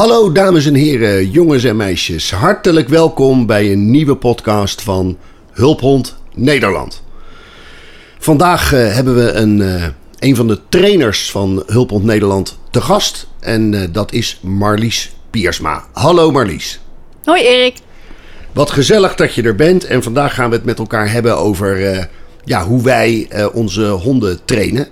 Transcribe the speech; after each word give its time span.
Hallo 0.00 0.32
dames 0.32 0.66
en 0.66 0.74
heren, 0.74 1.30
jongens 1.30 1.64
en 1.64 1.76
meisjes. 1.76 2.30
Hartelijk 2.30 2.88
welkom 2.88 3.46
bij 3.46 3.72
een 3.72 3.90
nieuwe 3.90 4.16
podcast 4.16 4.82
van 4.82 5.18
Hulphond 5.52 6.16
Nederland. 6.34 7.02
Vandaag 8.18 8.72
eh, 8.72 8.94
hebben 8.94 9.14
we 9.14 9.32
een, 9.32 9.62
eh, 9.62 9.86
een 10.18 10.36
van 10.36 10.46
de 10.46 10.58
trainers 10.68 11.30
van 11.30 11.62
Hulphond 11.66 12.04
Nederland 12.04 12.58
te 12.70 12.80
gast. 12.80 13.26
En 13.40 13.74
eh, 13.74 13.88
dat 13.92 14.12
is 14.12 14.38
Marlies 14.42 15.12
Piersma. 15.30 15.84
Hallo 15.92 16.30
Marlies. 16.30 16.80
Hoi 17.24 17.42
Erik. 17.42 17.74
Wat 18.52 18.70
gezellig 18.70 19.14
dat 19.14 19.34
je 19.34 19.42
er 19.42 19.54
bent. 19.54 19.84
En 19.84 20.02
vandaag 20.02 20.34
gaan 20.34 20.50
we 20.50 20.56
het 20.56 20.64
met 20.64 20.78
elkaar 20.78 21.12
hebben 21.12 21.36
over 21.36 22.08
ja, 22.44 22.64
hoe 22.64 22.82
wij 22.82 23.28
onze 23.52 23.88
honden 23.88 24.38
trainen. 24.44 24.88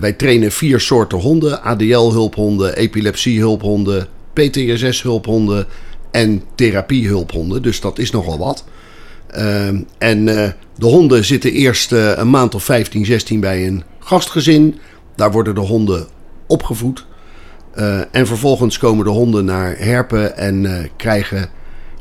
Wij 0.00 0.12
trainen 0.12 0.52
vier 0.52 0.80
soorten 0.80 1.18
honden: 1.18 1.62
ADL-hulphonden, 1.62 2.76
epilepsie-hulphonden, 2.76 4.08
PTSS-hulphonden 4.34 5.66
en 6.10 6.42
therapie-hulphonden. 6.54 7.62
Dus 7.62 7.80
dat 7.80 7.98
is 7.98 8.10
nogal 8.10 8.38
wat. 8.38 8.64
Ehm, 9.26 9.82
en 9.98 10.28
eh, 10.28 10.50
de 10.78 10.86
honden 10.86 11.24
zitten 11.24 11.52
eerst 11.52 11.92
eh, 11.92 12.16
een 12.16 12.30
maand 12.30 12.54
of 12.54 12.64
15, 12.64 13.04
16 13.04 13.40
bij 13.40 13.66
een 13.66 13.82
gastgezin. 13.98 14.78
Daar 15.16 15.32
worden 15.32 15.54
de 15.54 15.60
honden 15.60 16.06
opgevoed. 16.46 17.06
Eh, 17.72 18.00
en 18.10 18.26
vervolgens 18.26 18.78
komen 18.78 19.04
de 19.04 19.10
honden 19.10 19.44
naar 19.44 19.78
Herpen 19.78 20.36
en 20.36 20.88
krijgen 20.96 21.48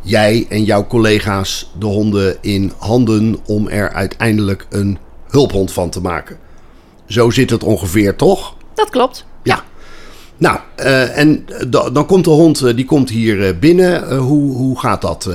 jij 0.01 0.45
en 0.49 0.63
jouw 0.63 0.87
collega's 0.87 1.71
de 1.79 1.85
honden 1.85 2.37
in 2.41 2.71
handen 2.77 3.37
om 3.45 3.67
er 3.67 3.91
uiteindelijk 3.91 4.65
een 4.70 4.97
hulphond 5.27 5.71
van 5.71 5.89
te 5.89 6.01
maken. 6.01 6.37
Zo 7.05 7.29
zit 7.29 7.49
het 7.49 7.63
ongeveer, 7.63 8.15
toch? 8.15 8.55
Dat 8.73 8.90
klopt. 8.90 9.25
Nou, 10.37 10.59
eh, 10.76 11.17
en 11.17 11.45
da- 11.67 11.89
dan 11.89 12.05
komt 12.05 12.23
de 12.23 12.29
hond, 12.29 12.62
eh, 12.62 12.76
die 12.76 12.85
komt 12.85 13.09
hier 13.09 13.48
eh, 13.48 13.53
binnen. 13.59 14.15
Hoe, 14.17 14.53
hoe 14.55 14.79
gaat 14.79 15.01
dat? 15.01 15.29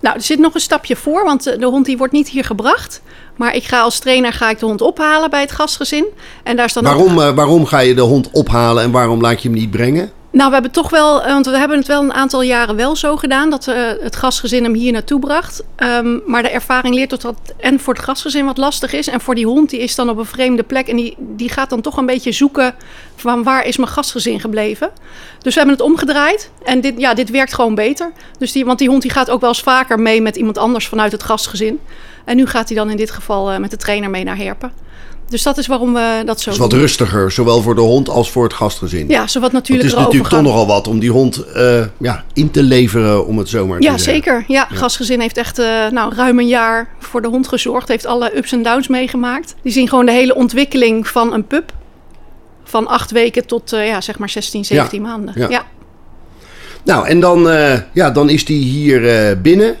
Nou, 0.00 0.16
er 0.16 0.22
zit 0.22 0.38
nog 0.38 0.54
een 0.54 0.60
stapje 0.60 0.96
voor, 0.96 1.24
want 1.24 1.42
de 1.44 1.66
hond 1.66 1.86
die 1.86 1.96
wordt 1.96 2.12
niet 2.12 2.28
hier 2.28 2.44
gebracht. 2.44 3.02
Maar 3.36 3.54
ik 3.54 3.64
ga 3.64 3.80
als 3.80 3.98
trainer 3.98 4.32
ga 4.32 4.50
ik 4.50 4.58
de 4.58 4.66
hond 4.66 4.80
ophalen 4.80 5.30
bij 5.30 5.40
het 5.40 5.52
gastgezin. 5.52 6.06
En 6.42 6.56
daar 6.56 6.64
is 6.64 6.72
dan 6.72 6.84
waarom, 6.84 7.14
waarom 7.14 7.66
ga 7.66 7.78
je 7.78 7.94
de 7.94 8.00
hond 8.00 8.30
ophalen 8.30 8.82
en 8.82 8.90
waarom 8.90 9.20
laat 9.20 9.42
je 9.42 9.48
hem 9.48 9.58
niet 9.58 9.70
brengen? 9.70 10.10
Nou, 10.36 10.48
we 10.48 10.54
hebben 10.54 10.72
toch 10.72 10.90
wel, 10.90 11.22
eh, 11.22 11.32
want 11.32 11.46
we 11.46 11.58
hebben 11.58 11.78
het 11.78 11.86
wel 11.86 12.02
een 12.02 12.12
aantal 12.12 12.42
jaren 12.42 12.76
wel 12.76 12.96
zo 12.96 13.16
gedaan 13.16 13.50
dat 13.50 13.68
eh, 13.68 13.76
het 14.00 14.16
gastgezin 14.16 14.64
hem 14.64 14.74
hier 14.74 14.92
naartoe 14.92 15.20
bracht. 15.20 15.62
Ehm, 15.76 16.18
maar 16.26 16.42
de 16.42 16.50
ervaring 16.50 16.94
leert 16.94 17.10
dat 17.10 17.20
dat 17.20 17.36
en 17.56 17.80
voor 17.80 17.94
het 17.94 18.02
gastgezin 18.02 18.44
wat 18.44 18.56
lastig 18.56 18.92
is. 18.92 19.08
En 19.08 19.20
voor 19.20 19.34
die 19.34 19.46
hond, 19.46 19.70
die 19.70 19.80
is 19.80 19.94
dan 19.94 20.08
op 20.08 20.18
een 20.18 20.24
vreemde 20.24 20.62
plek 20.62 20.88
en 20.88 20.96
die, 20.96 21.16
die 21.18 21.48
gaat 21.48 21.70
dan 21.70 21.80
toch 21.80 21.96
een 21.96 22.06
beetje 22.06 22.32
zoeken 22.32 22.74
van 23.16 23.42
waar 23.42 23.64
is 23.64 23.76
mijn 23.76 23.90
gastgezin 23.90 24.40
gebleven. 24.40 24.90
Dus 25.38 25.54
we 25.54 25.60
hebben 25.60 25.76
het 25.76 25.86
omgedraaid 25.86 26.50
en 26.64 26.80
dit, 26.80 26.94
ja, 26.98 27.14
dit 27.14 27.30
werkt 27.30 27.54
gewoon 27.54 27.74
beter. 27.74 28.12
Dus 28.38 28.52
die, 28.52 28.64
want 28.64 28.78
die 28.78 28.88
hond 28.88 29.02
die 29.02 29.10
gaat 29.10 29.30
ook 29.30 29.40
wel 29.40 29.48
eens 29.48 29.62
vaker 29.62 29.98
mee 30.00 30.22
met 30.22 30.36
iemand 30.36 30.58
anders 30.58 30.88
vanuit 30.88 31.12
het 31.12 31.22
gastgezin. 31.22 31.80
En 32.24 32.36
nu 32.36 32.46
gaat 32.46 32.68
hij 32.68 32.76
dan 32.76 32.90
in 32.90 32.96
dit 32.96 33.10
geval 33.10 33.50
eh, 33.50 33.58
met 33.58 33.70
de 33.70 33.76
trainer 33.76 34.10
mee 34.10 34.24
naar 34.24 34.36
Herpen. 34.36 34.72
Dus 35.28 35.42
dat 35.42 35.58
is 35.58 35.66
waarom 35.66 35.92
we 35.94 36.22
dat 36.26 36.40
zo 36.40 36.44
Het 36.44 36.54
is 36.54 36.58
wat 36.58 36.70
doen. 36.70 36.80
rustiger, 36.80 37.30
zowel 37.32 37.62
voor 37.62 37.74
de 37.74 37.80
hond 37.80 38.08
als 38.08 38.30
voor 38.30 38.44
het 38.44 38.52
gastgezin. 38.52 39.08
Ja, 39.08 39.26
zo 39.26 39.40
wat 39.40 39.52
Want 39.52 39.68
het 39.68 39.84
is 39.84 39.94
natuurlijk 39.94 40.28
toch 40.28 40.42
nogal 40.42 40.66
wat 40.66 40.88
om 40.88 40.98
die 40.98 41.10
hond 41.10 41.44
eh, 41.52 41.84
ja, 41.98 42.24
in 42.32 42.50
te 42.50 42.62
leveren, 42.62 43.26
om 43.26 43.38
het 43.38 43.48
zo 43.48 43.66
maar 43.66 43.78
te 43.78 43.84
Ja, 43.84 43.90
zeggen. 43.98 44.12
zeker. 44.14 44.44
Ja, 44.48 44.68
gastgezin 44.72 45.20
heeft 45.20 45.36
echt 45.36 45.58
eh, 45.58 45.66
nou, 45.90 46.14
ruim 46.14 46.38
een 46.38 46.48
jaar 46.48 46.88
voor 46.98 47.22
de 47.22 47.28
hond 47.28 47.48
gezorgd. 47.48 47.88
Heeft 47.88 48.06
alle 48.06 48.36
ups 48.36 48.52
en 48.52 48.62
downs 48.62 48.88
meegemaakt. 48.88 49.54
Die 49.62 49.72
zien 49.72 49.88
gewoon 49.88 50.06
de 50.06 50.12
hele 50.12 50.34
ontwikkeling 50.34 51.08
van 51.08 51.32
een 51.32 51.46
pup. 51.46 51.72
Van 52.64 52.86
acht 52.86 53.10
weken 53.10 53.46
tot 53.46 53.72
eh, 53.72 53.86
ja, 53.86 54.00
zeg 54.00 54.18
maar 54.18 54.28
16, 54.30 54.64
17 54.64 55.02
maanden. 55.02 55.34
ja. 55.36 55.48
Ja. 55.48 55.64
Nou, 56.84 57.06
en 57.08 57.20
dan, 57.20 57.48
ja, 57.92 58.10
dan 58.10 58.28
is 58.28 58.44
die 58.44 58.64
hier 58.64 59.40
binnen. 59.40 59.76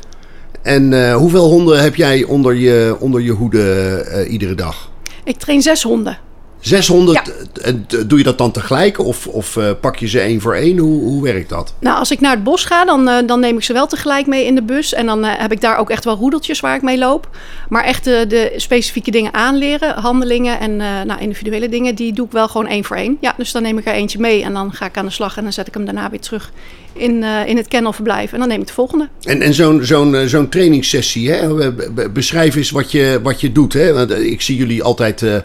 En 0.62 1.12
hoeveel 1.12 1.48
honden 1.48 1.82
heb 1.82 1.94
jij 1.94 2.24
onder 2.24 2.54
je, 2.54 2.96
onder 2.98 3.20
je 3.20 3.30
hoede 3.30 4.26
iedere 4.30 4.54
dag? 4.54 4.90
Ik 5.26 5.36
train 5.36 5.62
zes 5.62 5.82
honden. 5.82 6.18
Zes 6.66 6.86
honden, 6.88 7.14
Ja. 7.14 7.22
t- 7.52 7.58
en 7.58 7.84
t- 7.86 8.08
doe 8.10 8.18
je 8.18 8.24
dat 8.24 8.38
dan 8.38 8.50
tegelijk 8.50 8.98
of, 8.98 9.26
of 9.26 9.56
eh, 9.56 9.70
pak 9.80 9.96
je 9.96 10.08
ze 10.08 10.20
één 10.20 10.40
voor 10.40 10.54
één? 10.54 10.78
Hoe, 10.78 11.02
hoe 11.02 11.22
werkt 11.22 11.48
dat? 11.48 11.74
Nou, 11.80 11.98
als 11.98 12.10
ik 12.10 12.20
naar 12.20 12.34
het 12.34 12.44
bos 12.44 12.64
ga, 12.64 12.84
dan, 12.84 13.08
eh, 13.08 13.26
dan 13.26 13.40
neem 13.40 13.56
ik 13.56 13.62
ze 13.64 13.72
wel 13.72 13.86
tegelijk 13.86 14.26
mee 14.26 14.44
in 14.46 14.54
de 14.54 14.62
bus. 14.62 14.94
En 14.94 15.06
dan 15.06 15.24
eh, 15.24 15.30
heb 15.36 15.52
ik 15.52 15.60
daar 15.60 15.76
ook 15.78 15.90
echt 15.90 16.04
wel 16.04 16.16
roedeltjes 16.16 16.60
waar 16.60 16.76
ik 16.76 16.82
mee 16.82 16.98
loop. 16.98 17.28
Maar 17.68 17.84
echt 17.84 18.04
de, 18.04 18.24
de 18.28 18.52
specifieke 18.56 19.10
dingen 19.10 19.34
aanleren, 19.34 19.94
handelingen 19.94 20.60
en 20.60 20.80
eh, 20.80 20.86
nou, 21.06 21.20
individuele 21.20 21.68
dingen, 21.68 21.94
die 21.94 22.12
doe 22.12 22.26
ik 22.26 22.32
wel 22.32 22.48
gewoon 22.48 22.66
één 22.66 22.84
voor 22.84 22.96
één. 22.96 23.16
Ja, 23.20 23.34
dus 23.36 23.52
dan 23.52 23.62
neem 23.62 23.78
ik 23.78 23.86
er 23.86 23.92
eentje 23.94 24.18
mee 24.20 24.42
en 24.42 24.52
dan 24.52 24.72
ga 24.72 24.86
ik 24.86 24.96
aan 24.96 25.04
de 25.06 25.12
slag 25.12 25.36
en 25.36 25.42
dan 25.42 25.52
zet 25.52 25.66
ik 25.66 25.74
hem 25.74 25.84
daarna 25.84 26.10
weer 26.10 26.20
terug 26.20 26.52
in, 26.92 27.22
eh, 27.22 27.46
in 27.46 27.56
het 27.56 27.68
kennelverblijf. 27.68 28.32
En 28.32 28.38
dan 28.38 28.48
neem 28.48 28.60
ik 28.60 28.66
de 28.66 28.72
volgende. 28.72 29.08
En, 29.22 29.40
en 29.42 29.54
zo'n 29.54 29.84
zo'n 29.84 30.14
eh, 30.14 30.26
zo'n 30.26 30.48
trainingssessie, 30.48 31.30
hè? 31.30 31.54
be- 31.72 31.90
be- 31.94 32.10
beschrijf 32.10 32.54
eens 32.56 32.70
wat 32.70 32.90
je, 32.90 33.20
wat 33.22 33.40
je 33.40 33.52
doet. 33.52 33.72
Hè? 33.72 33.92
Want 33.92 34.10
eh, 34.10 34.24
ik 34.30 34.40
zie 34.40 34.56
jullie 34.56 34.82
altijd 34.82 35.22
eh, 35.22 35.36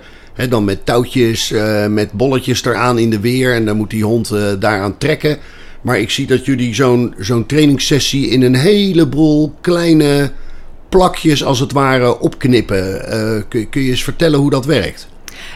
dan 0.49 0.63
met 0.63 0.85
touwtjes, 0.85 1.51
eh, 1.51 1.87
met 1.87 2.11
bolletjes 2.11 2.65
eraan 2.65 2.97
in 2.97 3.09
de 3.09 3.19
weer. 3.19 3.53
En 3.53 3.65
dan 3.65 3.77
moet 3.77 3.89
die 3.89 4.03
hond 4.03 4.31
eh, 4.31 4.43
daaraan 4.59 4.97
trekken. 4.97 5.37
Maar 5.81 5.99
ik 5.99 6.09
zie 6.09 6.27
dat 6.27 6.45
jullie 6.45 6.73
zo'n 7.17 7.45
trainingssessie 7.47 8.27
in 8.27 8.41
een 8.41 8.55
heleboel 8.55 9.53
kleine 9.61 10.31
plakjes 10.89 11.43
als 11.43 11.59
het 11.59 11.71
ware 11.71 12.19
opknippen. 12.19 13.07
Eh, 13.07 13.41
kun, 13.47 13.69
kun 13.69 13.81
je 13.81 13.89
eens 13.89 14.03
vertellen 14.03 14.39
hoe 14.39 14.49
dat 14.49 14.65
werkt? 14.65 15.07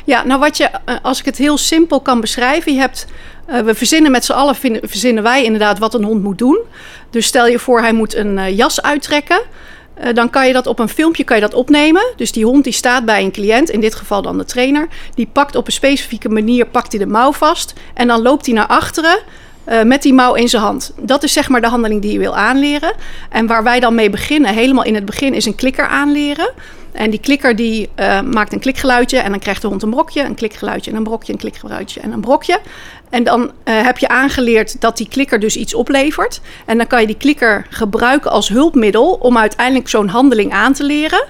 Ja, 0.05 0.23
nou 0.23 0.39
wat 0.39 0.57
je, 0.57 0.69
als 1.01 1.19
ik 1.19 1.25
het 1.25 1.37
heel 1.37 1.57
simpel 1.57 2.01
kan 2.01 2.21
beschrijven, 2.21 2.73
je 2.73 2.79
hebt, 2.79 3.05
we 3.65 3.75
verzinnen 3.75 4.11
met 4.11 4.25
z'n 4.25 4.31
allen, 4.31 4.55
verzinnen 4.81 5.23
wij 5.23 5.43
inderdaad 5.43 5.79
wat 5.79 5.93
een 5.93 6.03
hond 6.03 6.23
moet 6.23 6.37
doen. 6.37 6.59
Dus 7.09 7.25
stel 7.25 7.47
je 7.47 7.59
voor, 7.59 7.81
hij 7.81 7.93
moet 7.93 8.15
een 8.15 8.55
jas 8.55 8.81
uittrekken. 8.81 9.41
Eh, 9.95 10.13
dan 10.13 10.29
kan 10.29 10.47
je 10.47 10.53
dat 10.53 10.67
op 10.67 10.79
een 10.79 10.89
filmpje 10.89 11.23
kan 11.23 11.35
je 11.35 11.41
dat 11.41 11.53
opnemen. 11.53 12.13
Dus 12.15 12.31
die 12.31 12.45
hond 12.45 12.63
die 12.63 12.73
staat 12.73 13.05
bij 13.05 13.23
een 13.23 13.31
cliënt, 13.31 13.69
in 13.69 13.79
dit 13.79 13.95
geval 13.95 14.21
dan 14.21 14.37
de 14.37 14.45
trainer. 14.45 14.87
Die 15.15 15.27
pakt 15.31 15.55
op 15.55 15.65
een 15.65 15.73
specifieke 15.73 16.29
manier 16.29 16.65
pakt 16.65 16.91
hij 16.91 17.05
de 17.05 17.11
mouw 17.11 17.31
vast. 17.31 17.73
En 17.93 18.07
dan 18.07 18.21
loopt 18.21 18.45
hij 18.45 18.55
naar 18.55 18.67
achteren 18.67 19.19
eh, 19.63 19.83
met 19.83 20.01
die 20.01 20.13
mouw 20.13 20.33
in 20.33 20.49
zijn 20.49 20.61
hand. 20.61 20.93
Dat 20.99 21.23
is 21.23 21.33
zeg 21.33 21.49
maar 21.49 21.61
de 21.61 21.67
handeling 21.67 22.01
die 22.01 22.11
je 22.11 22.19
wil 22.19 22.35
aanleren. 22.35 22.93
En 23.29 23.47
waar 23.47 23.63
wij 23.63 23.79
dan 23.79 23.95
mee 23.95 24.09
beginnen, 24.09 24.53
helemaal 24.53 24.83
in 24.83 24.95
het 24.95 25.05
begin, 25.05 25.33
is 25.33 25.45
een 25.45 25.55
klikker 25.55 25.87
aanleren. 25.87 26.53
En 26.95 27.09
die 27.09 27.19
klikker 27.19 27.55
die 27.55 27.89
eh, 27.95 28.21
maakt 28.21 28.53
een 28.53 28.59
klikgeluidje 28.59 29.17
en 29.17 29.29
dan 29.29 29.39
krijgt 29.39 29.61
de 29.61 29.67
hond 29.67 29.83
een 29.83 29.89
brokje, 29.89 30.23
een 30.23 30.35
klikgeluidje 30.35 30.91
en 30.91 30.97
een 30.97 31.03
brokje, 31.03 31.31
een 31.33 31.39
klikgeluidje 31.39 31.99
en 31.99 32.11
een 32.11 32.21
brokje. 32.21 32.59
En 33.15 33.23
dan 33.23 33.51
eh, 33.63 33.81
heb 33.81 33.97
je 33.97 34.07
aangeleerd 34.07 34.81
dat 34.81 34.97
die 34.97 35.07
klikker 35.07 35.39
dus 35.39 35.55
iets 35.55 35.73
oplevert. 35.73 36.41
En 36.65 36.77
dan 36.77 36.87
kan 36.87 37.01
je 37.01 37.07
die 37.07 37.17
klikker 37.17 37.67
gebruiken 37.69 38.31
als 38.31 38.49
hulpmiddel 38.49 39.13
om 39.13 39.37
uiteindelijk 39.37 39.87
zo'n 39.87 40.07
handeling 40.07 40.51
aan 40.51 40.73
te 40.73 40.83
leren. 40.83 41.23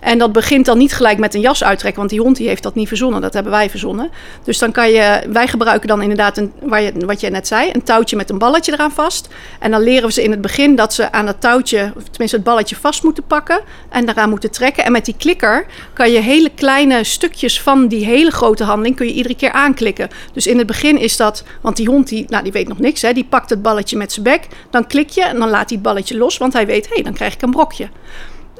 En 0.00 0.18
dat 0.18 0.32
begint 0.32 0.66
dan 0.66 0.78
niet 0.78 0.92
gelijk 0.92 1.18
met 1.18 1.34
een 1.34 1.40
jas 1.40 1.64
uittrekken, 1.64 1.98
want 1.98 2.10
die 2.10 2.20
hond 2.20 2.36
die 2.36 2.48
heeft 2.48 2.62
dat 2.62 2.74
niet 2.74 2.88
verzonnen. 2.88 3.20
Dat 3.20 3.34
hebben 3.34 3.52
wij 3.52 3.70
verzonnen. 3.70 4.10
Dus 4.44 4.58
dan 4.58 4.72
kan 4.72 4.90
je, 4.90 5.22
wij 5.32 5.48
gebruiken 5.48 5.88
dan 5.88 6.02
inderdaad, 6.02 6.36
een, 6.36 6.52
waar 6.62 6.82
je, 6.82 6.92
wat 7.06 7.20
je 7.20 7.30
net 7.30 7.46
zei, 7.46 7.70
een 7.72 7.82
touwtje 7.82 8.16
met 8.16 8.30
een 8.30 8.38
balletje 8.38 8.72
eraan 8.72 8.92
vast. 8.92 9.28
En 9.58 9.70
dan 9.70 9.82
leren 9.82 10.06
we 10.06 10.12
ze 10.12 10.22
in 10.22 10.30
het 10.30 10.40
begin 10.40 10.76
dat 10.76 10.94
ze 10.94 11.12
aan 11.12 11.26
het 11.26 11.40
touwtje, 11.40 11.92
of 11.96 12.02
tenminste 12.02 12.36
het 12.36 12.44
balletje 12.44 12.76
vast 12.76 13.02
moeten 13.02 13.24
pakken 13.26 13.60
en 13.88 14.06
daaraan 14.06 14.30
moeten 14.30 14.50
trekken. 14.50 14.84
En 14.84 14.92
met 14.92 15.04
die 15.04 15.14
klikker 15.18 15.66
kan 15.92 16.10
je 16.10 16.20
hele 16.20 16.50
kleine 16.54 17.04
stukjes 17.04 17.60
van 17.60 17.88
die 17.88 18.04
hele 18.04 18.30
grote 18.30 18.64
handeling 18.64 18.96
kun 18.96 19.06
je 19.06 19.12
iedere 19.12 19.36
keer 19.36 19.52
aanklikken. 19.52 20.08
Dus 20.32 20.46
in 20.46 20.58
het 20.58 20.66
begin 20.66 20.98
is 20.98 21.16
dat, 21.16 21.44
want 21.60 21.76
die 21.76 21.88
hond 21.88 22.08
die, 22.08 22.24
nou, 22.28 22.42
die 22.42 22.52
weet 22.52 22.68
nog 22.68 22.78
niks, 22.78 23.02
hè, 23.02 23.12
die 23.12 23.24
pakt 23.24 23.50
het 23.50 23.62
balletje 23.62 23.96
met 23.96 24.12
zijn 24.12 24.24
bek. 24.24 24.46
Dan 24.70 24.86
klik 24.86 25.08
je 25.08 25.24
en 25.24 25.38
dan 25.38 25.48
laat 25.48 25.68
hij 25.68 25.78
het 25.78 25.82
balletje 25.82 26.18
los, 26.18 26.36
want 26.38 26.52
hij 26.52 26.66
weet, 26.66 26.88
hé, 26.88 26.94
hey, 26.94 27.02
dan 27.02 27.12
krijg 27.12 27.34
ik 27.34 27.42
een 27.42 27.50
brokje. 27.50 27.88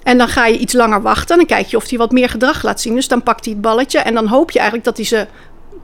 En 0.02 0.18
dan 0.18 0.28
ga 0.28 0.46
je 0.46 0.58
iets 0.58 0.72
langer 0.72 1.02
wachten. 1.02 1.36
Dan 1.36 1.46
kijk 1.46 1.66
je 1.66 1.76
of 1.76 1.88
hij 1.88 1.98
wat 1.98 2.12
meer 2.12 2.28
gedrag 2.28 2.62
laat 2.62 2.80
zien. 2.80 2.94
Dus 2.94 3.08
dan 3.08 3.22
pakt 3.22 3.44
hij 3.44 3.54
het 3.54 3.62
balletje. 3.62 3.98
En 3.98 4.14
dan 4.14 4.26
hoop 4.26 4.50
je 4.50 4.58
eigenlijk 4.58 4.88
dat 4.88 4.96
hij 4.96 5.06
zijn 5.06 5.28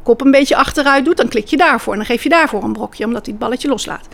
kop 0.03 0.21
een 0.21 0.31
beetje 0.31 0.57
achteruit 0.57 1.05
doet. 1.05 1.17
Dan 1.17 1.29
klik 1.29 1.47
je 1.47 1.57
daarvoor. 1.57 1.93
En 1.93 1.99
dan 1.99 2.09
geef 2.09 2.23
je 2.23 2.29
daarvoor 2.29 2.63
een 2.63 2.73
brokje, 2.73 3.05
omdat 3.05 3.25
hij 3.25 3.35
het 3.35 3.43
balletje 3.43 3.69
loslaat. 3.69 4.09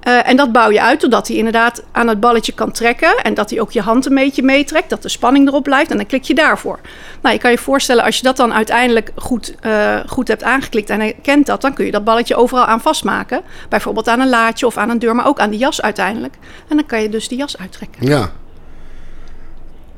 Eh, 0.00 0.28
en 0.28 0.36
dat 0.36 0.52
bouw 0.52 0.70
je 0.70 0.80
uit 0.80 1.00
totdat 1.00 1.28
hij 1.28 1.36
inderdaad 1.36 1.82
aan 1.92 2.08
het 2.08 2.20
balletje 2.20 2.52
kan 2.52 2.72
trekken. 2.72 3.16
En 3.22 3.34
dat 3.34 3.50
hij 3.50 3.60
ook 3.60 3.70
je 3.70 3.80
hand 3.80 4.06
een 4.06 4.14
beetje 4.14 4.42
meetrekt. 4.42 4.90
Dat 4.90 5.02
de 5.02 5.08
spanning 5.08 5.48
erop 5.48 5.62
blijft. 5.62 5.90
En 5.90 5.96
dan 5.96 6.06
klik 6.06 6.24
je 6.24 6.34
daarvoor. 6.34 6.78
Nou, 7.22 7.34
je 7.34 7.40
kan 7.40 7.50
je 7.50 7.58
voorstellen, 7.58 8.04
als 8.04 8.16
je 8.16 8.22
dat 8.22 8.36
dan 8.36 8.52
uiteindelijk 8.52 9.12
goed, 9.16 9.54
eh, 9.60 9.96
goed 10.06 10.28
hebt 10.28 10.42
aangeklikt 10.42 10.90
en 10.90 11.00
hij 11.00 11.16
kent 11.22 11.46
dat, 11.46 11.60
dan 11.60 11.74
kun 11.74 11.84
je 11.84 11.90
dat 11.90 12.04
balletje 12.04 12.36
overal 12.36 12.64
aan 12.64 12.80
vastmaken. 12.80 13.42
Bijvoorbeeld 13.68 14.08
aan 14.08 14.20
een 14.20 14.28
laadje 14.28 14.66
of 14.66 14.76
aan 14.76 14.90
een 14.90 14.98
deur, 14.98 15.14
maar 15.14 15.26
ook 15.26 15.38
aan 15.38 15.50
de 15.50 15.56
jas 15.56 15.82
uiteindelijk. 15.82 16.34
En 16.68 16.76
dan 16.76 16.86
kan 16.86 17.02
je 17.02 17.08
dus 17.08 17.28
die 17.28 17.38
jas 17.38 17.58
uittrekken. 17.58 18.06
Ja. 18.06 18.30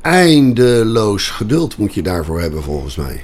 Eindeloos 0.03 1.29
geduld 1.29 1.77
moet 1.77 1.93
je 1.93 2.01
daarvoor 2.01 2.39
hebben, 2.41 2.63
volgens 2.63 2.95
mij. 2.95 3.23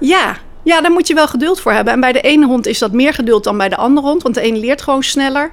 Ja, 0.00 0.36
ja, 0.62 0.80
daar 0.80 0.90
moet 0.90 1.06
je 1.06 1.14
wel 1.14 1.28
geduld 1.28 1.60
voor 1.60 1.72
hebben. 1.72 1.92
En 1.92 2.00
bij 2.00 2.12
de 2.12 2.20
ene 2.20 2.46
hond 2.46 2.66
is 2.66 2.78
dat 2.78 2.92
meer 2.92 3.14
geduld 3.14 3.44
dan 3.44 3.56
bij 3.58 3.68
de 3.68 3.76
andere 3.76 4.06
hond. 4.06 4.22
Want 4.22 4.34
de 4.34 4.40
ene 4.40 4.58
leert 4.58 4.82
gewoon 4.82 5.02
sneller 5.02 5.50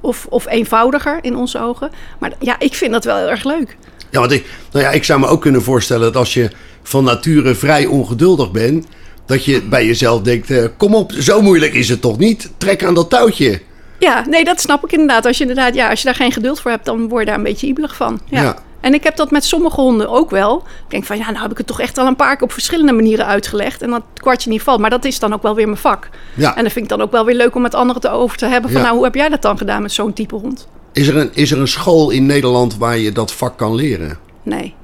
of, 0.00 0.26
of 0.28 0.46
eenvoudiger 0.46 1.18
in 1.20 1.36
onze 1.36 1.60
ogen. 1.60 1.90
Maar 2.18 2.32
ja, 2.38 2.58
ik 2.58 2.74
vind 2.74 2.92
dat 2.92 3.04
wel 3.04 3.16
heel 3.16 3.30
erg 3.30 3.44
leuk. 3.44 3.76
Ja, 4.10 4.20
want 4.20 4.32
ik, 4.32 4.46
nou 4.72 4.84
ja, 4.84 4.90
ik 4.90 5.04
zou 5.04 5.20
me 5.20 5.26
ook 5.26 5.40
kunnen 5.40 5.62
voorstellen 5.62 6.02
dat 6.02 6.16
als 6.16 6.34
je 6.34 6.50
van 6.82 7.04
nature 7.04 7.54
vrij 7.54 7.86
ongeduldig 7.86 8.50
bent, 8.50 8.86
Dat 9.26 9.44
je 9.44 9.62
bij 9.62 9.86
jezelf 9.86 10.22
denkt, 10.22 10.50
eh, 10.50 10.64
kom 10.76 10.94
op, 10.94 11.12
zo 11.12 11.42
moeilijk 11.42 11.74
is 11.74 11.88
het 11.88 12.00
toch 12.00 12.18
niet? 12.18 12.50
Trek 12.56 12.84
aan 12.84 12.94
dat 12.94 13.10
touwtje. 13.10 13.60
Ja, 13.98 14.24
nee, 14.28 14.44
dat 14.44 14.60
snap 14.60 14.84
ik 14.84 14.92
inderdaad. 14.92 15.26
Als 15.26 15.36
je, 15.36 15.42
inderdaad 15.42 15.74
ja, 15.74 15.90
als 15.90 15.98
je 15.98 16.04
daar 16.04 16.14
geen 16.14 16.32
geduld 16.32 16.60
voor 16.60 16.70
hebt, 16.70 16.84
dan 16.84 17.08
word 17.08 17.20
je 17.20 17.26
daar 17.26 17.38
een 17.38 17.42
beetje 17.42 17.66
ibelig 17.66 17.96
van. 17.96 18.20
Ja. 18.28 18.42
Ja. 18.42 18.56
En 18.86 18.94
ik 18.94 19.04
heb 19.04 19.16
dat 19.16 19.30
met 19.30 19.44
sommige 19.44 19.80
honden 19.80 20.08
ook 20.08 20.30
wel. 20.30 20.56
Ik 20.56 20.90
denk 20.90 21.04
van, 21.04 21.16
ja, 21.18 21.30
nou 21.30 21.42
heb 21.42 21.50
ik 21.50 21.58
het 21.58 21.66
toch 21.66 21.80
echt 21.80 21.98
al 21.98 22.06
een 22.06 22.16
paar 22.16 22.34
keer 22.36 22.42
op 22.44 22.52
verschillende 22.52 22.92
manieren 22.92 23.26
uitgelegd. 23.26 23.82
En 23.82 23.90
dat 23.90 24.02
kwartje 24.14 24.50
niet 24.50 24.62
valt. 24.62 24.80
Maar 24.80 24.90
dat 24.90 25.04
is 25.04 25.18
dan 25.18 25.32
ook 25.34 25.42
wel 25.42 25.54
weer 25.54 25.66
mijn 25.66 25.78
vak. 25.78 26.08
Ja. 26.34 26.56
En 26.56 26.62
dat 26.62 26.72
vind 26.72 26.84
ik 26.84 26.90
dan 26.90 27.00
ook 27.00 27.10
wel 27.10 27.24
weer 27.24 27.34
leuk 27.34 27.54
om 27.54 27.62
met 27.62 27.74
anderen 27.74 28.00
te 28.02 28.08
over 28.08 28.36
te 28.36 28.46
hebben. 28.46 28.70
Van, 28.70 28.80
Ja. 28.80 28.84
nou, 28.86 28.96
hoe 28.96 29.04
heb 29.04 29.14
jij 29.14 29.28
dat 29.28 29.42
dan 29.42 29.58
gedaan 29.58 29.82
met 29.82 29.92
zo'n 29.92 30.12
type 30.12 30.34
hond? 30.34 30.68
Is 30.92 31.08
er, 31.08 31.16
een, 31.16 31.30
is 31.32 31.50
er 31.50 31.58
een 31.60 31.68
school 31.68 32.10
in 32.10 32.26
Nederland 32.26 32.76
waar 32.76 32.98
je 32.98 33.12
dat 33.12 33.32
vak 33.32 33.56
kan 33.58 33.74
leren? 33.74 34.18
Nee. 34.42 34.74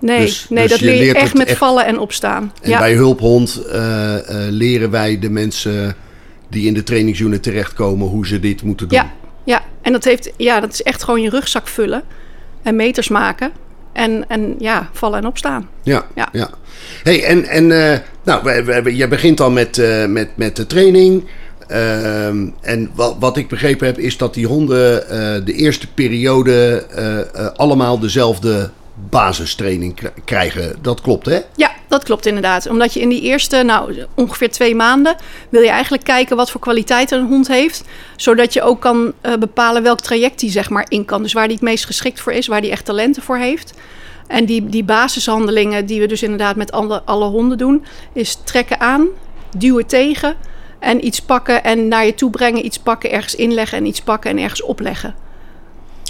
Nee, 0.00 0.20
Dus- 0.20 0.46
nee 0.48 0.62
dus 0.62 0.70
dat 0.70 0.80
leer 0.80 1.04
je 1.04 1.14
echt 1.14 1.34
met 1.34 1.46
echt- 1.48 1.58
vallen 1.58 1.86
en 1.86 1.98
opstaan. 1.98 2.52
En 2.62 2.70
ja. 2.70 2.78
bij 2.78 2.92
hulphond 2.94 3.56
eh, 3.66 4.14
leren 4.50 4.90
wij 4.90 5.18
de 5.18 5.30
mensen 5.30 5.96
die 6.50 6.66
in 6.66 6.74
de 6.74 6.82
trainingsunit 6.82 7.42
terechtkomen 7.42 8.08
hoe 8.08 8.26
ze 8.26 8.40
dit 8.40 8.62
moeten 8.62 8.88
doen. 8.88 8.98
Ja, 8.98 9.12
ja. 9.44 9.62
en 9.82 9.92
dat, 9.92 10.04
heeft, 10.04 10.30
ja, 10.36 10.60
dat 10.60 10.72
is 10.72 10.82
echt 10.82 11.02
gewoon 11.02 11.22
je 11.22 11.30
rugzak 11.30 11.68
vullen 11.68 12.02
en 12.68 12.76
meters 12.76 13.08
maken. 13.08 13.52
En, 13.92 14.24
en 14.28 14.54
ja, 14.58 14.88
vallen 14.92 15.18
en 15.18 15.26
opstaan. 15.26 15.68
Ja, 15.82 16.04
ja. 16.14 16.28
Ja. 16.32 16.50
Hey, 17.02 17.24
en, 17.24 17.44
en 17.46 17.92
eh, 17.92 17.98
nou, 18.24 18.42
we, 18.44 18.64
we, 18.64 18.82
we- 18.82 18.96
je 18.96 19.08
begint 19.08 19.40
al 19.40 19.50
met, 19.50 19.78
eh, 19.78 20.04
met, 20.06 20.28
met 20.36 20.56
de 20.56 20.66
training. 20.66 21.24
Ehm, 21.68 22.46
en 22.60 22.90
wat, 22.94 23.16
wat 23.18 23.36
ik 23.36 23.48
begrepen 23.48 23.86
heb, 23.86 23.98
is 23.98 24.16
dat 24.16 24.34
die 24.34 24.46
honden 24.46 25.08
eh, 25.10 25.44
de 25.44 25.52
eerste 25.52 25.92
periode 25.92 26.84
allemaal 27.56 27.98
dezelfde 27.98 28.70
basistraining 29.10 29.94
kri- 29.94 30.10
krijgen. 30.24 30.76
Dat 30.80 31.00
klopt, 31.00 31.26
hè? 31.26 31.38
Ja, 31.56 31.70
dat 31.88 32.04
klopt 32.04 32.26
inderdaad. 32.26 32.68
Omdat 32.68 32.94
je 32.94 33.00
in 33.00 33.08
die 33.08 33.20
eerste, 33.20 33.62
nou 33.62 34.06
ongeveer 34.14 34.50
twee 34.50 34.74
maanden, 34.74 35.16
wil 35.48 35.62
je 35.62 35.68
eigenlijk 35.68 36.04
kijken 36.04 36.36
wat 36.36 36.50
voor 36.50 36.60
kwaliteiten 36.60 37.18
een 37.18 37.26
hond 37.26 37.48
heeft. 37.48 37.84
Zodat 38.16 38.52
je 38.52 38.62
ook 38.62 38.80
kan 38.80 39.12
eh, 39.20 39.34
bepalen 39.34 39.82
welk 39.82 40.00
traject 40.00 40.40
hij 40.40 40.50
zeg 40.50 40.70
maar 40.70 40.86
in 40.88 41.04
kan. 41.04 41.22
Dus 41.22 41.32
waar 41.32 41.44
hij 41.44 41.52
het 41.52 41.62
meest 41.62 41.84
geschikt 41.84 42.20
voor 42.20 42.32
is, 42.32 42.46
waar 42.46 42.60
hij 42.60 42.70
echt 42.70 42.84
talenten 42.84 43.22
voor 43.22 43.36
heeft. 43.36 43.74
En 44.26 44.44
die, 44.44 44.66
die 44.66 44.84
basishandelingen 44.84 45.86
die 45.86 46.00
we 46.00 46.06
dus 46.06 46.22
inderdaad 46.22 46.56
met 46.56 46.72
alle, 46.72 47.02
alle 47.04 47.24
honden 47.24 47.58
doen, 47.58 47.84
is 48.12 48.38
trekken 48.44 48.80
aan, 48.80 49.06
duwen 49.56 49.86
tegen 49.86 50.36
en 50.78 51.06
iets 51.06 51.20
pakken 51.20 51.64
en 51.64 51.88
naar 51.88 52.06
je 52.06 52.14
toe 52.14 52.30
brengen, 52.30 52.64
iets 52.64 52.78
pakken, 52.78 53.10
ergens 53.10 53.34
inleggen 53.34 53.78
en 53.78 53.86
iets 53.86 54.00
pakken 54.00 54.30
en 54.30 54.38
ergens 54.38 54.62
opleggen. 54.62 55.14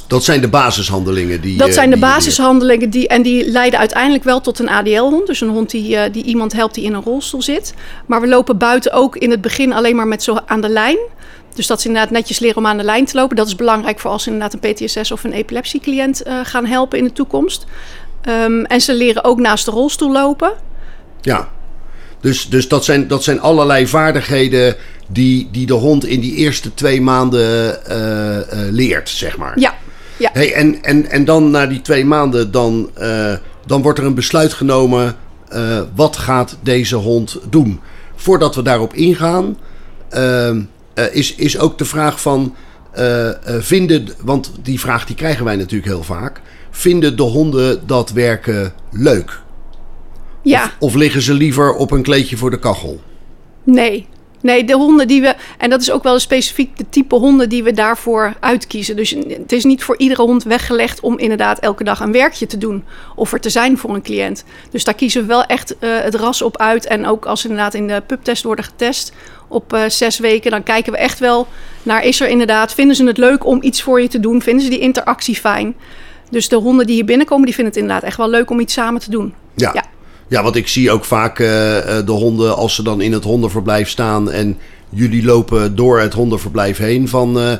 Dat 0.09 0.25
zijn 0.25 0.41
de 0.41 0.49
basishandelingen 0.49 1.41
die 1.41 1.59
Dat 1.59 1.69
eh, 1.69 1.75
zijn 1.75 1.91
de 1.91 1.97
die 1.97 2.05
basishandelingen 2.05 2.91
die, 2.91 3.09
en 3.09 3.23
die 3.23 3.51
leiden 3.51 3.79
uiteindelijk 3.79 4.25
wel 4.25 4.41
tot 4.41 4.59
een 4.59 4.69
ADL-hond. 4.69 5.27
Dus 5.27 5.41
een 5.41 5.49
hond 5.49 5.71
die, 5.71 5.97
eh, 5.97 6.13
die 6.13 6.25
iemand 6.25 6.53
helpt 6.53 6.75
die 6.75 6.85
in 6.85 6.95
een 6.95 7.03
rolstoel 7.03 7.43
zit. 7.43 7.75
Maar 8.07 8.21
we 8.21 8.29
lopen 8.29 8.59
buiten 8.59 8.93
ook 8.93 9.17
in 9.17 9.31
het 9.31 9.41
begin 9.41 9.73
alleen 9.73 9.97
maar 9.97 10.07
met 10.07 10.23
zo 10.23 10.39
aan 10.47 10.61
de 10.61 10.69
lijn. 10.69 10.99
Dus 11.55 11.67
dat 11.67 11.81
ze 11.81 11.87
inderdaad 11.89 12.11
netjes 12.11 12.39
leren 12.39 12.57
om 12.57 12.67
aan 12.67 12.77
de 12.77 12.85
lijn 12.85 13.05
te 13.05 13.17
lopen. 13.17 13.37
Dat 13.37 13.47
is 13.47 13.57
belangrijk 13.57 13.99
voor 13.99 14.11
als 14.11 14.23
ze 14.23 14.31
inderdaad 14.31 14.59
een 14.63 14.73
PTSS 14.73 15.11
of 15.11 15.25
een 15.25 15.33
epilepsiecliënt 15.33 16.23
eh 16.23 16.41
gaan 16.43 16.67
helpen 16.67 16.99
in 16.99 17.05
de 17.05 17.13
toekomst. 17.13 17.65
Ehm, 18.23 18.65
en 18.65 18.81
ze 18.81 18.95
leren 18.95 19.25
ook 19.25 19.39
naast 19.39 19.65
de 19.65 19.71
rolstoel 19.71 20.13
lopen. 20.13 20.53
Ja, 21.21 21.49
dus, 22.21 22.49
dus 22.49 22.69
dat, 22.69 22.85
zijn, 22.85 23.09
dat 23.09 23.25
zijn 23.25 23.41
allerlei 23.41 23.87
vaardigheden 23.87 24.77
die, 25.07 25.49
die 25.53 25.67
de 25.67 25.75
hond 25.75 26.05
in 26.05 26.21
die 26.21 26.35
eerste 26.35 26.75
twee 26.75 27.01
maanden 27.01 27.79
leert, 28.71 29.09
zeg 29.09 29.37
maar. 29.37 29.59
Ja, 29.59 29.75
ja. 30.19 30.31
Hey, 30.33 30.53
en, 30.55 30.83
en, 30.83 31.11
en 31.11 31.25
dan 31.25 31.51
na 31.51 31.67
die 31.67 31.81
twee 31.81 32.05
maanden, 32.05 32.51
dan, 32.51 32.91
eh, 32.95 33.35
dan 33.67 33.83
wordt 33.83 33.99
er 33.99 34.05
een 34.05 34.15
besluit 34.15 34.53
genomen. 34.53 35.17
eh, 35.49 35.81
wat 35.95 36.17
gaat 36.17 36.59
deze 36.63 36.97
hond 36.97 37.39
doen? 37.51 37.81
Voordat 38.15 38.55
we 38.55 38.63
daarop 38.63 38.95
ingaan, 38.95 39.59
eh, 40.09 40.57
is, 41.13 41.35
is 41.35 41.59
ook 41.59 41.79
de 41.79 41.85
vraag 41.85 42.21
van... 42.21 42.55
vinden, 43.45 44.09
want 44.23 44.53
die 44.63 44.81
vraag 44.81 45.07
die 45.07 45.17
krijgen 45.17 45.45
wij 45.45 45.57
natuurlijk 45.57 45.91
heel 45.91 46.03
vaak. 46.03 46.41
Vinden 46.71 47.17
de 47.17 47.23
honden 47.23 47.87
dat 47.87 48.11
werken 48.11 48.73
leuk? 48.91 49.41
ja. 50.43 50.73
Of 50.79 50.95
liggen 50.95 51.23
ze 51.23 51.35
liever 51.35 51.75
op 51.75 51.91
een 51.91 52.03
kleedje 52.03 52.37
voor 52.37 52.51
de 52.51 52.59
kachel? 52.59 53.01
Nee. 53.65 54.07
Nee, 54.41 54.65
de 54.65 54.75
honden 54.75 55.09
die 55.09 55.21
we. 55.21 55.35
En 55.59 55.71
dat 55.71 55.81
is 55.81 55.91
ook 55.91 56.03
wel 56.03 56.19
specifiek 56.19 56.77
de 56.77 56.85
type 56.91 57.15
honden 57.15 57.49
die 57.49 57.63
we 57.63 57.73
daarvoor 57.73 58.35
uitkiezen. 58.41 58.97
Dus 58.97 59.11
het 59.29 59.53
is 59.53 59.65
niet 59.65 59.83
voor 59.83 59.99
iedere 59.99 60.23
hond 60.23 60.43
weggelegd 60.43 61.01
om 61.01 61.19
inderdaad 61.19 61.59
elke 61.59 61.85
dag 61.85 62.01
een 62.01 62.13
werkje 62.13 62.47
te 62.47 62.59
doen. 62.59 62.85
Of 63.15 63.33
er 63.33 63.41
te 63.41 63.51
zijn 63.51 63.79
voor 63.79 63.95
een 63.95 64.03
cliënt. 64.03 64.45
Dus 64.71 64.85
daar 64.85 64.95
kiezen 64.95 65.21
we 65.21 65.27
wel 65.27 65.45
echt 65.45 65.79
eh, 65.79 65.91
het 66.01 66.15
ras 66.15 66.43
op 66.43 66.57
uit. 66.57 66.87
En 66.87 67.07
ook 67.07 67.27
als 67.27 67.41
ze 67.41 67.49
inderdaad 67.49 67.75
in 67.75 67.87
de 67.87 68.03
pubtest 68.07 68.43
worden 68.43 68.65
getest 68.65 69.13
op 69.49 69.73
eh, 69.73 69.85
zes 69.89 70.19
weken, 70.19 70.51
dan 70.51 70.63
kijken 70.63 70.93
we 70.93 70.99
echt 70.99 71.19
wel 71.19 71.47
naar: 71.83 72.05
is 72.05 72.21
er 72.21 72.29
inderdaad, 72.29 72.75
vinden 72.75 72.97
ze 72.97 73.05
het 73.05 73.19
leuk 73.19 73.47
om 73.47 73.63
iets 73.63 73.83
voor 73.83 74.01
je 74.01 74.09
te 74.09 74.21
doen? 74.21 74.43
Vinden 74.43 74.65
ze 74.65 74.71
die 74.71 74.79
interactie 74.79 75.37
fijn? 75.37 75.75
Dus 76.31 76.49
de 76.49 76.57
honden 76.57 76.87
die 76.87 76.95
hier 76.95 77.05
binnenkomen, 77.05 77.45
die 77.45 77.55
vinden 77.55 77.73
het 77.73 77.83
inderdaad 77.83 78.09
echt 78.09 78.17
wel 78.17 78.31
leuk 78.31 78.51
om 78.51 78.61
iets 78.61 78.75
samen 78.75 79.01
te 79.01 79.11
doen. 79.11 79.35
Ja. 79.55 79.71
Ja. 79.75 79.85
Ja, 80.29 80.43
want 80.43 80.57
ik 80.57 80.69
zie 80.69 80.91
ook 80.91 81.05
vaak 81.05 81.39
eh, 81.39 81.99
eh, 81.99 82.07
de 82.07 82.13
honden 82.13 82.57
als 82.57 82.75
ze 82.75 82.83
dan 82.83 83.01
in 83.01 83.13
het 83.13 83.25
hondenverblijf 83.25 83.89
staan 83.89 84.31
en 84.31 84.59
jullie 84.91 85.25
lopen 85.25 85.77
door 85.77 86.01
het 86.01 86.15
hondenverblijf 86.15 86.79
heen 86.79 87.09
van 87.09 87.41
eh, 87.41 87.53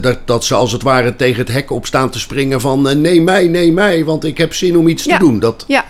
dat, 0.00 0.18
dat 0.24 0.44
ze 0.44 0.54
als 0.54 0.72
het 0.72 0.82
ware 0.82 1.16
tegen 1.16 1.38
het 1.38 1.52
hek 1.52 1.70
op 1.70 1.86
staan 1.86 2.10
te 2.10 2.18
springen 2.18 2.60
van 2.60 3.00
nee 3.00 3.22
mij, 3.22 3.48
nee 3.48 3.72
mij, 3.72 4.04
want 4.04 4.24
ik 4.24 4.38
heb 4.38 4.54
zin 4.54 4.76
om 4.76 4.88
iets 4.88 5.04
Ja. 5.04 5.18
te 5.18 5.24
doen. 5.24 5.38
Dat, 5.38 5.64
Ja, 5.66 5.84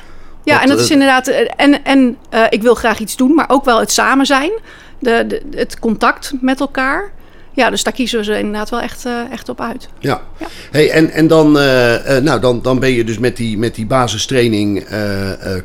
ja 0.44 0.53
Dat, 0.53 0.62
en 0.62 0.69
dat 0.69 0.81
is 0.81 0.91
inderdaad. 0.91 1.26
En, 1.56 1.85
en 1.85 2.17
ik 2.50 2.62
wil 2.62 2.75
graag 2.75 2.99
iets 2.99 3.17
doen, 3.17 3.35
maar 3.35 3.49
ook 3.49 3.65
wel 3.65 3.81
het 3.81 3.93
samen 3.93 4.26
zijn. 4.26 4.50
De, 4.99 5.25
de, 5.29 5.43
het 5.50 5.79
contact 5.79 6.32
met 6.41 6.61
elkaar. 6.61 7.12
Ja, 7.58 7.70
dus 7.70 7.82
daar 7.82 7.93
kiezen 7.93 8.19
we 8.19 8.25
ze 8.25 8.38
inderdaad 8.38 8.70
wel 8.70 8.81
echt, 8.81 9.05
eh, 9.05 9.31
echt 9.31 9.49
op 9.49 9.60
uit. 9.60 9.88
Ja. 9.99 10.20
Ja. 10.38 10.46
Hey, 10.70 10.90
en 10.90 11.10
en 11.10 11.26
dan, 11.26 11.58
eh, 11.58 12.16
eh, 12.16 12.22
nou, 12.25 12.40
dan, 12.40 12.62
dan 12.62 12.78
ben 12.78 12.93
je 12.93 13.05
dus 13.05 13.19
met 13.19 13.37
die, 13.37 13.58
met 13.58 13.75
die 13.75 13.87
basistraining 13.87 14.87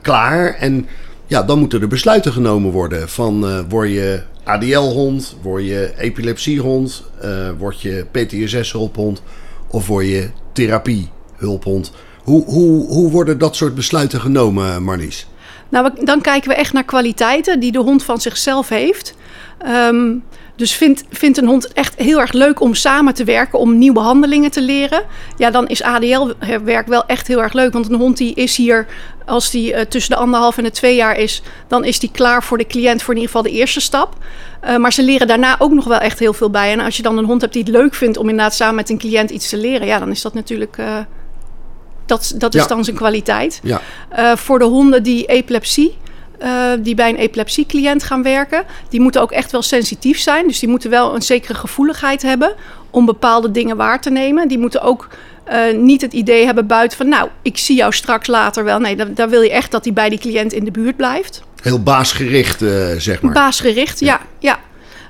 klaar. 0.02 0.56
En 0.56 0.88
ja, 1.28 1.44
dan 1.44 1.60
moeten 1.60 1.82
er 1.82 1.88
besluiten 1.88 2.32
genomen 2.32 2.72
worden. 2.72 3.10
Van 3.10 3.66
word 3.70 3.90
je 3.90 4.22
ADL-hond, 4.44 5.36
word 5.42 5.66
je 5.66 5.94
epilepsiehond, 5.98 7.04
eh 7.22 7.50
word 7.58 7.82
je 7.82 8.06
PTSS-hulphond 8.12 9.22
of 9.68 9.88
word 9.88 10.06
je 10.06 10.30
therapie-hulphond. 10.54 11.92
Hoe, 12.24 12.46
hoe, 12.46 12.88
hoe 12.88 13.12
worden 13.12 13.38
dat 13.38 13.56
soort 13.56 13.76
besluiten 13.76 14.22
genomen, 14.22 14.84
Marlies? 14.84 15.28
Nou, 15.70 15.90
dan 16.06 16.22
kijken 16.22 16.50
we 16.50 16.56
echt 16.56 16.74
naar 16.74 16.84
kwaliteiten 16.84 17.60
die 17.60 17.72
de 17.72 17.80
hond 17.80 18.04
van 18.04 18.22
zichzelf 18.22 18.70
heeft. 18.70 19.16
Ehm, 19.58 20.16
dus 20.56 20.74
vindt, 20.74 21.04
vindt 21.10 21.38
een 21.38 21.48
hond 21.48 21.64
het 21.64 21.74
echt 21.74 21.96
heel 21.96 22.20
erg 22.20 22.32
leuk 22.32 22.60
om 22.60 22.74
samen 22.74 23.14
te 23.14 23.24
werken, 23.24 23.60
om 23.60 23.78
nieuwe 23.78 24.00
handelingen 24.00 24.52
te 24.52 24.62
leren? 24.62 25.04
Ja, 25.38 25.52
dan 25.52 25.68
is 25.68 25.84
ADL-werk 25.84 26.88
wel 26.88 27.06
echt 27.06 27.28
heel 27.28 27.42
erg 27.42 27.54
leuk. 27.54 27.74
Want 27.74 27.90
een 27.90 27.96
hond 28.00 28.18
die 28.18 28.34
is 28.34 28.56
hier, 28.56 28.88
als 29.26 29.52
die 29.52 29.74
eh, 29.74 29.86
tussen 29.86 30.12
de 30.12 30.22
anderhalf 30.22 30.58
en 30.58 30.64
de 30.64 30.72
twee 30.72 30.96
jaar 30.96 31.18
is, 31.18 31.42
dan 31.68 31.84
is 31.86 32.00
die 32.00 32.12
klaar 32.12 32.44
voor 32.44 32.58
de 32.58 32.68
cliënt 32.68 33.02
voor 33.04 33.14
in 33.14 33.20
ieder 33.20 33.36
geval 33.36 33.52
de 33.52 33.58
eerste 33.58 33.80
stap. 33.80 34.16
Eh, 34.62 34.76
maar 34.78 34.94
ze 34.94 35.04
leren 35.04 35.28
daarna 35.28 35.56
ook 35.60 35.72
nog 35.72 35.86
wel 35.86 36.00
echt 36.00 36.20
heel 36.20 36.34
veel 36.34 36.50
bij. 36.50 36.72
En 36.72 36.80
als 36.80 36.98
je 36.98 37.04
dan 37.04 37.18
een 37.18 37.26
hond 37.26 37.42
hebt 37.42 37.54
die 37.54 37.64
het 37.64 37.72
leuk 37.72 37.94
vindt 37.94 38.18
om 38.18 38.30
inderdaad 38.30 38.56
samen 38.56 38.76
met 38.76 38.90
een 38.90 38.98
cliënt 38.98 39.30
iets 39.30 39.50
te 39.50 39.58
leren, 39.58 39.88
ja, 39.88 40.00
dan 40.00 40.12
is 40.12 40.22
dat 40.22 40.34
natuurlijk. 40.34 40.78
eh, 40.78 40.98
dat, 42.06 42.34
dat 42.38 42.56
is 42.56 42.68
dan 42.68 42.84
zijn 42.84 42.96
kwaliteit. 42.96 43.60
Ja, 43.64 43.82
voor 44.38 44.60
de 44.60 44.66
honden 44.66 45.04
die 45.04 45.26
epilepsie, 45.26 45.98
eh, 46.44 46.72
die 46.80 46.96
bij 46.96 47.10
een 47.10 47.16
epilepsiecliënt 47.16 48.04
gaan 48.04 48.24
werken, 48.24 48.64
die 48.90 49.02
moeten 49.02 49.22
ook 49.22 49.32
echt 49.32 49.52
wel 49.52 49.62
sensitief 49.62 50.20
zijn. 50.20 50.48
Dus 50.48 50.60
die 50.60 50.70
moeten 50.70 50.90
wel 50.90 51.16
een 51.16 51.22
zekere 51.22 51.54
gevoeligheid 51.54 52.22
hebben 52.22 52.54
om 52.90 53.06
bepaalde 53.06 53.52
dingen 53.52 53.78
waar 53.78 54.02
te 54.02 54.10
nemen. 54.10 54.48
Die 54.48 54.58
moeten 54.58 54.82
ook 54.82 55.08
eh, 55.44 55.74
niet 55.76 56.02
het 56.02 56.14
idee 56.14 56.46
hebben 56.46 56.68
buiten 56.68 56.98
van, 56.98 57.08
nou, 57.08 57.30
ik 57.42 57.58
zie 57.58 57.76
jou 57.76 57.94
straks 57.94 58.28
later 58.28 58.64
wel. 58.64 58.80
Nee, 58.80 58.96
daar, 58.96 59.14
daar 59.14 59.30
wil 59.30 59.42
je 59.42 59.52
echt 59.52 59.72
dat 59.72 59.84
die 59.84 59.94
bij 59.94 60.10
die 60.10 60.20
cliënt 60.20 60.54
in 60.54 60.64
de 60.64 60.72
buurt 60.72 60.96
blijft. 60.96 61.42
heel 61.62 61.84
baasgericht, 61.84 62.62
eh, 62.62 62.88
zeg 62.98 63.22
maar. 63.22 63.34
Baasgericht, 63.34 64.00
ja. 64.00 64.20
ja. 64.40 64.60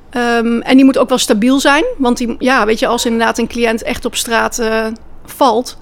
Ehm, 0.09 0.59
en 0.59 0.75
die 0.75 0.85
moet 0.85 0.97
ook 0.97 1.09
wel 1.09 1.17
stabiel 1.17 1.59
zijn. 1.59 1.83
Want 1.97 2.17
die, 2.17 2.35
ja, 2.39 2.65
weet 2.65 2.79
je, 2.79 2.87
als 2.87 3.05
inderdaad 3.05 3.37
een 3.37 3.47
cliënt 3.47 3.83
echt 3.83 4.05
op 4.05 4.15
straat 4.15 4.61
valt, 5.25 5.77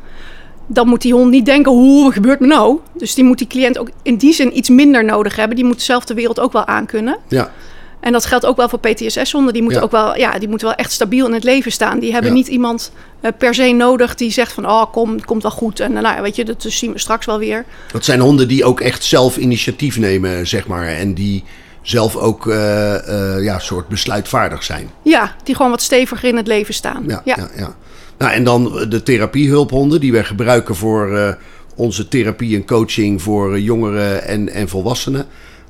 dan 0.74 0.88
moet 0.88 1.02
die 1.02 1.14
hond 1.14 1.32
niet 1.32 1.46
denken, 1.46 1.72
hoe 1.72 2.04
wat 2.04 2.14
gebeurt 2.14 2.40
me 2.40 2.48
nou? 2.48 2.80
Dus 2.94 3.14
die 3.16 3.24
moet 3.24 3.38
die 3.38 3.48
cliënt 3.48 3.78
ook 3.78 3.90
in 4.02 4.16
die 4.16 4.34
zin 4.34 4.58
iets 4.58 4.70
minder 4.70 5.06
nodig 5.06 5.36
hebben. 5.36 5.56
Die 5.56 5.66
moet 5.66 5.82
zelf 5.82 6.06
de 6.06 6.14
wereld 6.14 6.40
ook 6.40 6.54
wel 6.54 6.66
aankunnen. 6.68 7.18
Ja, 7.28 7.52
En 8.00 8.12
dat 8.12 8.26
geldt 8.26 8.46
ook 8.46 8.58
wel 8.58 8.70
voor 8.70 8.80
PTSS-honden. 8.80 9.54
Die 9.54 9.62
moeten 9.62 9.80
Ja. 9.80 9.86
ook 9.86 9.92
wel, 9.92 10.18
ja, 10.18 10.40
die 10.40 10.48
moeten 10.50 10.68
wel 10.68 10.76
echt 10.76 10.92
stabiel 10.92 11.28
in 11.28 11.34
het 11.34 11.44
leven 11.44 11.72
staan. 11.72 12.00
Die 12.00 12.12
hebben 12.12 12.30
Ja. 12.32 12.38
niet 12.38 12.48
iemand 12.48 12.92
eh, 13.22 13.32
per 13.38 13.54
se 13.56 13.72
nodig 13.72 14.16
die 14.16 14.32
zegt 14.32 14.52
van, 14.54 14.66
oh, 14.66 14.84
kom, 14.92 15.14
het 15.14 15.26
komt 15.26 15.42
wel 15.42 15.52
goed. 15.52 15.80
En 15.80 15.92
nou, 15.94 16.22
weet 16.22 16.36
je, 16.36 16.46
dat 16.46 16.66
zien 16.68 16.92
we 16.94 17.00
straks 17.00 17.26
wel 17.26 17.38
weer. 17.40 17.66
dat 17.92 18.06
zijn 18.06 18.20
honden 18.20 18.48
die 18.48 18.64
ook 18.64 18.80
echt 18.80 19.04
zelf 19.04 19.38
initiatief 19.38 19.98
nemen, 19.98 20.48
zeg 20.48 20.68
maar. 20.68 20.88
En 20.88 21.14
die 21.14 21.44
zelf 21.82 22.16
ook 22.16 22.48
eh, 22.48 23.44
ja, 23.44 23.60
soort 23.60 23.88
besluitvaardig 23.88 24.64
zijn. 24.64 24.90
Ja, 25.02 25.36
die 25.44 25.56
gewoon 25.56 25.72
wat 25.72 25.82
steviger 25.82 26.30
in 26.30 26.38
het 26.38 26.48
leven 26.48 26.74
staan. 26.74 27.04
Ja, 27.08 27.22
ja. 27.26 27.36
Ja, 27.56 27.76
Nou, 28.22 28.34
en 28.34 28.44
dan 28.44 28.86
de 28.90 29.04
therapiehulphonden 29.04 30.00
die 30.00 30.12
wij 30.12 30.24
gebruiken 30.24 30.76
voor 30.76 31.18
eh, 31.18 31.34
onze 31.76 32.08
therapie 32.08 32.56
en 32.56 32.66
coaching 32.66 33.22
voor 33.22 33.54
eh, 33.54 33.64
jongeren 33.64 34.24
en, 34.24 34.50
en 34.50 34.70
volwassenen. 34.70 35.26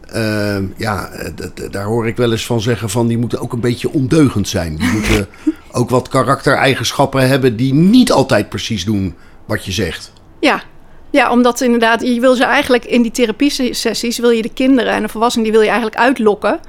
eh, 0.08 0.58
ja, 0.77 1.10
eh, 1.10 1.29
daar 1.72 1.86
hoor 1.86 2.08
ik 2.08 2.17
wel 2.17 2.31
eens 2.31 2.46
van 2.46 2.62
zeggen 2.62 2.89
van 2.89 3.08
die 3.08 3.17
moeten 3.17 3.39
ook 3.39 3.53
een 3.53 3.60
beetje 3.60 3.91
ondeugend 3.91 4.48
zijn. 4.48 4.75
Die 4.75 4.91
moeten 4.98 5.27
ook 5.72 5.89
wat 5.89 6.08
karaktereigenschappen 6.08 7.27
hebben 7.27 7.55
die 7.55 7.74
niet 7.74 8.12
altijd 8.12 8.50
precies 8.50 8.86
doen 8.86 9.15
wat 9.46 9.65
je 9.65 9.72
zegt. 9.72 10.12
Ja. 10.39 10.63
ja, 11.10 11.31
omdat 11.31 11.62
inderdaad, 11.62 12.01
je 12.01 12.20
wil 12.20 12.36
ze 12.36 12.43
eigenlijk 12.43 12.86
in 12.86 13.01
die 13.01 13.12
therapiesessies, 13.12 14.17
wil 14.17 14.29
je 14.29 14.41
de 14.41 14.53
kinderen 14.53 14.93
en 14.93 15.01
de 15.01 15.10
volwassenen, 15.10 15.43
die 15.43 15.53
wil 15.53 15.63
je 15.63 15.70
eigenlijk 15.70 16.00
uitlokken. 16.00 16.60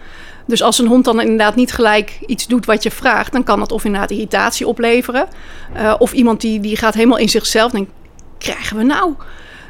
Dus 0.47 0.63
als 0.63 0.79
een 0.79 0.87
hond 0.87 1.05
dan 1.05 1.21
inderdaad 1.21 1.55
niet 1.55 1.73
gelijk 1.73 2.19
iets 2.27 2.47
doet 2.47 2.67
wat 2.67 2.83
je 2.83 2.91
vraagt, 2.91 3.33
dan 3.33 3.45
kan 3.45 3.59
dat 3.59 3.73
of 3.73 3.85
inderdaad 3.85 4.11
irritatie 4.11 4.67
opleveren. 4.67 5.27
eh, 5.75 5.95
of 5.99 6.13
iemand 6.13 6.41
die, 6.41 6.61
die 6.61 6.77
gaat 6.77 6.95
helemaal 6.95 7.19
in 7.19 7.29
zichzelf 7.29 7.73
en 7.73 7.77
denkt, 7.77 7.93
krijgen 8.39 8.77
we 8.77 8.83
nou? 8.83 9.15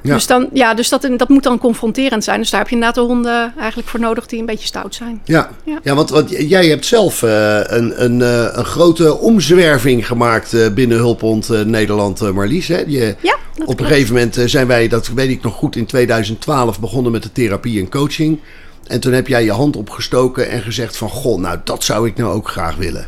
Ja. 0.03 0.15
Dus, 0.15 0.27
dan, 0.27 0.49
ja, 0.53 0.75
dus 0.75 0.89
dat, 0.89 1.09
dat 1.17 1.29
moet 1.29 1.43
dan 1.43 1.59
confronterend 1.59 2.25
zijn. 2.25 2.41
Dus 2.41 2.51
daar 2.51 2.61
heb 2.61 2.69
je 2.69 2.75
inderdaad 2.75 3.05
de 3.05 3.13
honden 3.13 3.53
eigenlijk 3.59 3.89
voor 3.89 4.01
nodig 4.01 4.27
die 4.27 4.41
een 4.41 4.47
beetje 4.47 4.67
stout 4.67 4.95
zijn. 4.95 5.21
Ja, 5.25 5.51
ja. 5.65 5.79
Ja. 5.83 5.95
want, 5.95 6.11
want 6.11 6.31
jij 6.31 6.67
hebt 6.67 6.87
zelf 6.87 7.23
eh, 7.23 7.61
een, 7.65 8.05
een, 8.05 8.23
eh, 8.23 8.49
een 8.53 8.65
grote 8.65 9.19
omzwerving 9.19 10.07
gemaakt 10.07 10.55
eh, 10.55 10.69
binnen 10.69 10.97
Hulphond 10.97 11.67
Nederland, 11.67 12.33
Marlies. 12.33 12.69
Hè? 12.69 12.83
Je, 12.87 13.17
Ja, 13.21 13.37
op 13.65 13.81
een 13.81 13.87
gegeven 13.87 14.15
moment 14.15 14.39
zijn 14.45 14.67
wij, 14.67 14.89
dat 14.89 15.09
weet 15.09 15.31
ik 15.31 15.43
nog 15.43 15.55
goed, 15.55 15.77
in 15.77 15.87
2012 15.87 16.81
begonnen 16.81 17.13
met 17.13 17.23
de 17.23 17.33
therapie 17.33 17.81
en 17.81 17.89
coaching. 17.89 18.39
En 18.87 19.01
toen 19.01 19.13
heb 19.13 19.27
jij 19.27 19.45
je 19.45 19.53
hand 19.53 19.77
opgestoken 19.77 20.51
en 20.51 20.63
gezegd 20.63 20.97
van... 20.97 21.09
Goh, 21.09 21.41
nou 21.41 21.59
dat 21.65 21.85
zou 21.85 22.07
ik 22.07 22.17
nou 22.17 22.33
ook 22.33 22.49
graag 22.49 22.77
willen. 22.77 23.07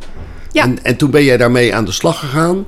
Ja. 0.52 0.62
En, 0.62 0.84
en 0.84 0.96
toen 0.96 1.10
ben 1.10 1.24
jij 1.24 1.36
daarmee 1.36 1.74
aan 1.74 1.84
de 1.84 1.92
slag 1.92 2.18
gegaan. 2.18 2.66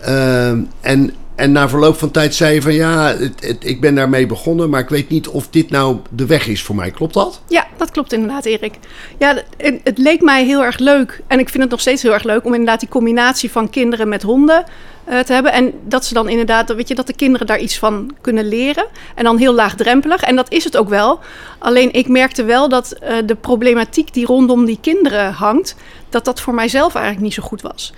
Ehm, 0.00 0.60
en, 0.80 1.14
en 1.34 1.52
na 1.52 1.68
verloop 1.68 1.98
van 1.98 2.10
tijd 2.10 2.34
zei 2.34 2.54
je 2.54 2.62
van... 2.62 2.74
Ja, 2.74 3.16
het, 3.16 3.56
ik 3.58 3.80
ben 3.80 3.94
daarmee 3.94 4.26
begonnen, 4.26 4.70
maar 4.70 4.80
ik 4.80 4.88
weet 4.88 5.08
niet 5.08 5.28
of 5.28 5.48
dit 5.48 5.70
nou 5.70 5.96
de 6.10 6.26
weg 6.26 6.46
is 6.46 6.62
voor 6.62 6.74
mij. 6.74 6.90
Klopt 6.90 7.14
dat? 7.14 7.40
Ja, 7.48 7.66
dat 7.76 7.90
klopt 7.90 8.12
inderdaad, 8.12 8.44
Erik. 8.44 8.74
Ja, 9.18 9.42
het, 9.56 9.80
het 9.84 9.98
leek 9.98 10.20
mij 10.20 10.44
heel 10.44 10.64
erg 10.64 10.78
leuk. 10.78 11.22
En 11.26 11.38
ik 11.38 11.48
vind 11.48 11.62
het 11.62 11.72
nog 11.72 11.80
steeds 11.80 12.02
heel 12.02 12.12
erg 12.12 12.22
leuk 12.22 12.44
om 12.44 12.52
inderdaad 12.52 12.80
die 12.80 12.88
combinatie 12.88 13.50
van 13.50 13.70
kinderen 13.70 14.08
met 14.08 14.22
honden 14.22 14.64
eh, 15.04 15.18
te 15.18 15.32
hebben. 15.32 15.52
En 15.52 15.72
dat 15.84 16.04
ze 16.04 16.14
dan 16.14 16.28
inderdaad, 16.28 16.74
weet 16.74 16.88
je, 16.88 16.94
dat 16.94 17.06
de 17.06 17.14
kinderen 17.14 17.46
daar 17.46 17.60
iets 17.60 17.78
van 17.78 18.10
kunnen 18.20 18.48
leren. 18.48 18.86
En 19.14 19.24
dan 19.24 19.38
heel 19.38 19.54
laagdrempelig. 19.54 20.22
En 20.22 20.36
dat 20.36 20.50
is 20.52 20.64
het 20.64 20.76
ook 20.76 20.88
wel. 20.88 21.20
Alleen 21.58 21.92
ik 21.92 22.08
merkte 22.08 22.44
wel 22.44 22.68
dat 22.68 22.92
eh, 22.92 23.16
de 23.26 23.34
problematiek 23.34 24.12
die 24.12 24.26
rondom 24.26 24.64
die 24.64 24.78
kinderen 24.80 25.32
hangt, 25.32 25.76
dat 26.08 26.24
dat 26.24 26.40
voor 26.40 26.54
mijzelf 26.54 26.94
eigenlijk 26.94 27.24
niet 27.24 27.34
zo 27.34 27.42
goed 27.42 27.62
was. 27.62 27.92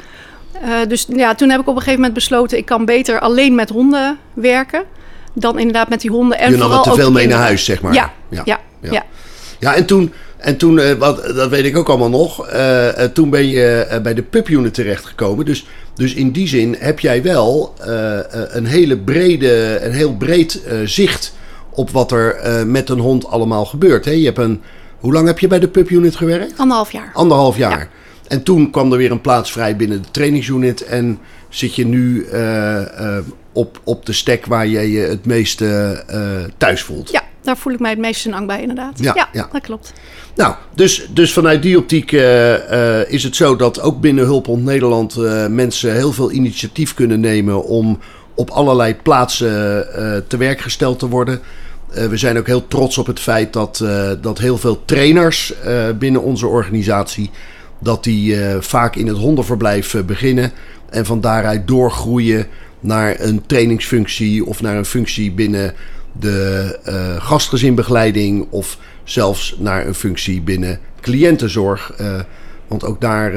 Eh, 0.62 0.88
dus 0.88 1.06
ja, 1.08 1.34
toen 1.34 1.50
heb 1.50 1.61
ik 1.61 1.68
op 1.68 1.75
een 1.75 1.80
gegeven 1.80 2.00
moment 2.00 2.14
besloten, 2.14 2.58
ik 2.58 2.66
kan 2.66 2.84
beter 2.84 3.20
alleen 3.20 3.54
met 3.54 3.70
honden 3.70 4.18
werken. 4.34 4.82
Dan 5.32 5.58
inderdaad 5.58 5.88
met 5.88 6.00
die 6.00 6.11
honden. 6.11 6.38
En 6.38 6.50
je 6.50 6.56
nam 6.56 6.66
vooral 6.66 6.82
te 6.82 6.94
veel 6.94 7.12
mee 7.12 7.26
naar 7.26 7.40
huis, 7.40 7.64
zeg 7.64 7.82
maar. 7.82 7.94
Ja, 7.94 8.12
ja, 8.28 8.42
ja. 8.44 8.58
ja. 8.80 9.04
Ja, 9.58 9.75
en 9.75 9.87
toen, 9.87 10.12
en 10.37 10.56
toen 10.56 10.78
eh, 10.78 10.92
wat, 10.92 11.32
dat 11.34 11.49
weet 11.50 11.64
ik 11.64 11.76
ook 11.76 11.88
allemaal 11.88 12.11
nog, 12.11 12.49
eh, 12.49 12.88
toen 12.88 13.30
ben 13.30 13.49
je 13.49 13.99
bij 14.02 14.14
de 14.14 14.23
pubunit 14.23 14.75
terechtgekomen. 14.75 15.44
Dus, 15.44 15.66
dus 15.94 16.14
in 16.14 16.30
die 16.30 16.49
zin 16.49 16.76
heb 16.78 17.00
jij 17.00 17.23
wel 17.23 17.75
een, 18.50 18.66
hele 18.66 18.99
brede, 18.99 19.78
een 19.82 19.92
heel 19.92 20.16
breed 20.16 20.62
zicht 20.84 21.34
op 21.70 21.90
wat 21.90 22.12
er 22.12 22.66
met 22.66 22.88
een 22.88 22.99
hond 22.99 23.26
allemaal 23.26 23.64
gebeurt. 23.64 24.04
Hè? 24.04 24.11
Je 24.11 24.25
hebt 24.25 24.38
een, 24.38 24.62
hoe 25.00 25.12
lang 25.12 25.26
heb 25.26 25.38
je 25.38 25.46
bij 25.46 25.58
de 25.58 25.68
pubunit 25.68 26.16
gewerkt? 26.16 26.52
Anderhalf 26.56 26.92
jaar. 26.92 27.11
Anderhalf 27.14 27.56
jaar. 27.56 27.78
Ja. 27.78 27.88
En 28.35 28.43
toen 28.43 28.71
kwam 28.71 28.93
er 28.93 28.99
weer 28.99 29.11
een 29.11 29.21
plaats 29.21 29.53
vrij 29.53 29.76
binnen 29.76 30.03
de 30.03 30.11
trainingsunit. 30.11 30.85
En 30.85 31.19
zit 31.49 31.75
je 31.75 31.87
nu 31.87 32.25
eh, 32.25 33.17
eh, 33.17 33.25
op, 33.53 33.81
op 33.85 34.07
de 34.07 34.12
stek 34.12 34.47
waar 34.47 34.67
je 34.67 34.93
je 34.93 35.00
het 35.00 35.26
meeste 35.26 35.67
eh, 36.07 36.21
thuis 36.59 36.83
voelt. 36.83 37.11
Ja, 37.11 37.23
daar 37.43 37.57
voel 37.57 37.73
ik 37.73 37.81
mij 37.81 37.91
het 37.91 37.99
meest 37.99 38.21
senang 38.21 38.47
bij, 38.47 38.61
inderdaad. 38.61 38.99
Ja, 38.99 39.12
Ja, 39.14 39.29
ja. 39.33 39.49
dat 39.53 39.62
klopt. 39.62 39.93
Nou, 40.35 40.55
dus, 40.75 41.09
dus 41.11 41.33
vanuit 41.33 41.62
die 41.62 41.79
optiek 41.79 42.12
is 43.09 43.23
het 43.23 43.37
zo 43.37 43.57
dat 43.57 43.81
ook 43.81 44.00
binnen 44.00 44.25
Hulphond 44.25 44.64
Nederland 44.64 45.17
mensen 45.49 45.95
heel 45.95 46.12
veel 46.12 46.31
initiatief 46.31 46.95
kunnen 46.95 47.21
nemen 47.21 47.64
om 47.64 47.99
op 48.35 48.50
allerlei 48.50 48.97
plaatsen 49.03 49.87
te 50.29 50.37
werk 50.37 50.61
gesteld 50.61 50.99
te 50.99 51.09
worden. 51.09 51.41
We 52.09 52.17
zijn 52.17 52.38
ook 52.38 52.47
heel 52.47 52.67
trots 52.67 52.99
op 52.99 53.07
het 53.07 53.21
feit 53.21 53.53
dat, 53.53 53.85
dat 54.21 54.38
heel 54.38 54.59
veel 54.59 54.83
trainers 54.85 55.55
binnen 55.99 56.23
onze 56.23 56.47
organisatie, 56.47 57.31
dat 57.85 58.05
die 58.05 58.41
eh, 58.41 58.61
vaak 58.61 58.97
in 58.97 59.07
het 59.07 59.17
hondenverblijf 59.17 59.95
eh, 59.95 60.03
beginnen 60.03 60.53
en 60.91 61.07
van 61.07 61.21
daaruit 61.21 61.69
doorgroeien 61.69 62.47
naar 62.81 63.21
een 63.21 63.47
trainingsfunctie 63.47 64.45
of 64.45 64.62
naar 64.62 64.76
een 64.76 64.85
functie 64.85 65.33
binnen 65.33 65.75
de 66.12 66.79
eh, 66.85 67.25
gastgezinbegeleiding 67.25 68.47
of 68.50 68.79
zelfs 69.05 69.57
naar 69.59 69.87
een 69.87 69.95
functie 69.95 70.43
binnen 70.43 70.79
cliëntenzorg. 71.00 71.93
Want 72.69 72.85
ook 72.85 73.00
daar 73.00 73.33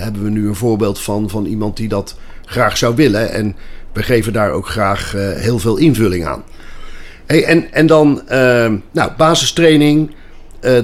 hebben 0.00 0.22
we 0.22 0.30
nu 0.30 0.48
een 0.48 0.54
voorbeeld 0.54 1.00
van, 1.00 1.30
van 1.30 1.44
iemand 1.46 1.76
die 1.76 1.88
dat 1.88 2.16
graag 2.44 2.76
zou 2.76 2.94
willen. 2.94 3.30
En 3.30 3.56
we 3.92 4.02
geven 4.02 4.32
daar 4.32 4.50
ook 4.50 4.68
graag 4.68 5.12
heel 5.36 5.58
veel 5.58 5.76
invulling 5.76 6.26
aan. 6.26 6.42
Hey, 7.26 7.44
en, 7.44 7.72
en 7.72 7.86
dan 7.86 8.22
nou, 8.90 9.10
basistraining. 9.16 10.10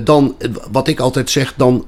Dan, 0.05 0.37
wat 0.71 0.89
ik 0.89 1.01
altijd 1.01 1.31
zeg, 1.31 1.55
dan 1.57 1.85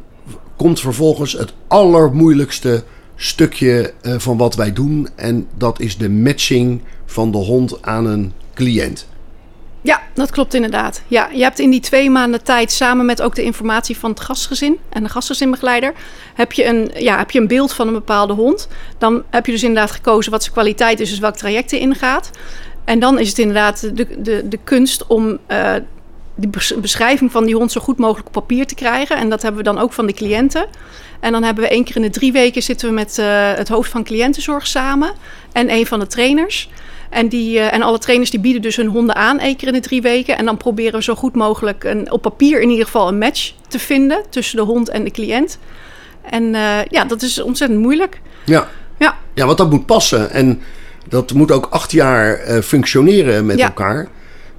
komt 0.57 0.81
vervolgens 0.81 1.33
het 1.33 1.53
allermoeilijkste 1.69 2.85
stukje 3.17 3.93
eh, 4.03 4.15
van 4.19 4.37
wat 4.37 4.55
wij 4.55 4.73
doen. 4.73 5.09
En 5.15 5.47
dat 5.57 5.81
is 5.81 5.97
de 5.97 6.11
matching 6.11 6.81
van 7.07 7.31
de 7.31 7.39
hond 7.39 7.83
aan 7.83 8.07
een 8.07 8.33
cliënt. 8.55 9.07
Ja, 9.87 10.03
dat 10.15 10.31
klopt 10.31 10.55
inderdaad. 10.55 11.03
Ja, 11.07 11.29
je 11.33 11.43
hebt 11.43 11.59
in 11.59 11.71
die 11.71 11.81
twee 11.81 12.11
maanden 12.11 12.43
tijd, 12.43 12.73
samen 12.73 13.07
met 13.07 13.23
ook 13.23 13.35
de 13.35 13.43
informatie 13.43 13.97
van 13.97 14.11
het 14.11 14.21
gastgezin 14.21 14.79
en 14.89 15.03
de 15.03 15.09
gastgezinbegeleider, 15.09 15.93
heb 16.35 16.53
je 16.53 16.65
een, 16.65 16.91
ja, 16.95 17.19
heb 17.19 17.31
je 17.31 17.41
een 17.41 17.47
beeld 17.47 17.73
van 17.73 17.87
een 17.87 17.93
bepaalde 17.93 18.33
hond. 18.33 18.69
Dan 18.99 19.23
heb 19.31 19.47
je 19.47 19.53
dus 19.53 19.63
inderdaad 19.63 19.91
gekozen 19.91 20.33
wat 20.33 20.43
zijn 20.43 20.55
kwaliteit 20.55 21.01
is, 21.01 21.11
dus 21.11 21.19
welk 21.19 21.37
traject 21.37 21.73
ingaat. 21.73 22.31
En 22.85 22.99
dan 22.99 23.19
is 23.19 23.29
het 23.29 23.39
inderdaad 23.39 23.97
de, 23.97 24.23
de, 24.23 24.49
de 24.49 24.59
kunst 24.65 25.07
om 25.07 25.39
eh, 25.47 25.75
die 26.37 26.49
bes- 26.49 26.75
beschrijving 26.81 27.33
van 27.33 27.45
die 27.45 27.55
hond 27.55 27.73
zo 27.73 27.81
goed 27.81 27.99
mogelijk 27.99 28.27
op 28.27 28.33
papier 28.33 28.67
te 28.67 28.75
krijgen. 28.75 29.17
En 29.17 29.29
dat 29.31 29.43
hebben 29.43 29.65
we 29.65 29.71
dan 29.71 29.79
ook 29.79 29.93
van 29.93 30.07
de 30.07 30.13
cliënten. 30.13 30.67
En 31.21 31.33
dan 31.33 31.43
hebben 31.43 31.65
we 31.65 31.71
één 31.71 31.85
keer 31.85 31.97
in 31.97 32.03
de 32.03 32.11
drie 32.11 32.33
weken 32.33 32.63
zitten 32.63 32.89
we 32.89 32.95
met 32.95 33.19
eh, 33.19 33.53
het 33.55 33.69
hoofd 33.69 33.91
van 33.91 34.05
cliëntenzorg 34.05 34.67
samen 34.67 35.13
en 35.53 35.71
een 35.71 35.87
van 35.87 35.99
de 35.99 36.07
trainers. 36.07 36.71
En, 37.11 37.29
die, 37.29 37.59
eh, 37.59 37.73
en 37.73 37.83
alle 37.83 37.99
trainers 37.99 38.31
die 38.31 38.41
bieden 38.41 38.63
dus 38.63 38.77
hun 38.77 38.87
honden 38.87 39.15
aan 39.15 39.39
één 39.39 39.57
keer 39.57 39.69
in 39.69 39.75
de 39.75 39.81
drie 39.81 40.03
weken. 40.03 40.39
En 40.39 40.45
dan 40.45 40.57
proberen 40.57 40.93
we 40.93 41.03
zo 41.03 41.15
goed 41.15 41.35
mogelijk 41.35 41.85
een, 41.85 42.13
op 42.13 42.23
papier 42.23 42.61
in 42.61 42.71
ieder 42.71 42.85
geval 42.85 43.09
een 43.09 43.19
match 43.19 43.53
te 43.69 43.79
vinden 43.79 44.23
tussen 44.31 44.57
de 44.57 44.63
hond 44.63 44.89
en 44.89 45.05
de 45.05 45.11
cliënt. 45.11 45.59
En 46.31 46.55
eh, 46.55 46.85
ja, 46.89 47.05
dat 47.05 47.23
is 47.23 47.43
ontzettend 47.43 47.81
moeilijk. 47.81 48.21
Ja. 48.45 48.69
Ja, 48.99 49.17
Ja, 49.35 49.47
want 49.47 49.59
dat 49.59 49.71
moet 49.71 49.87
passen. 49.87 50.31
En 50.31 50.61
dat 51.09 51.33
moet 51.33 51.51
ook 51.53 51.67
acht 51.71 51.93
jaar 51.93 52.39
functioneren 52.63 53.47
met 53.47 53.59
Ja. 53.59 53.67
elkaar. 53.67 54.09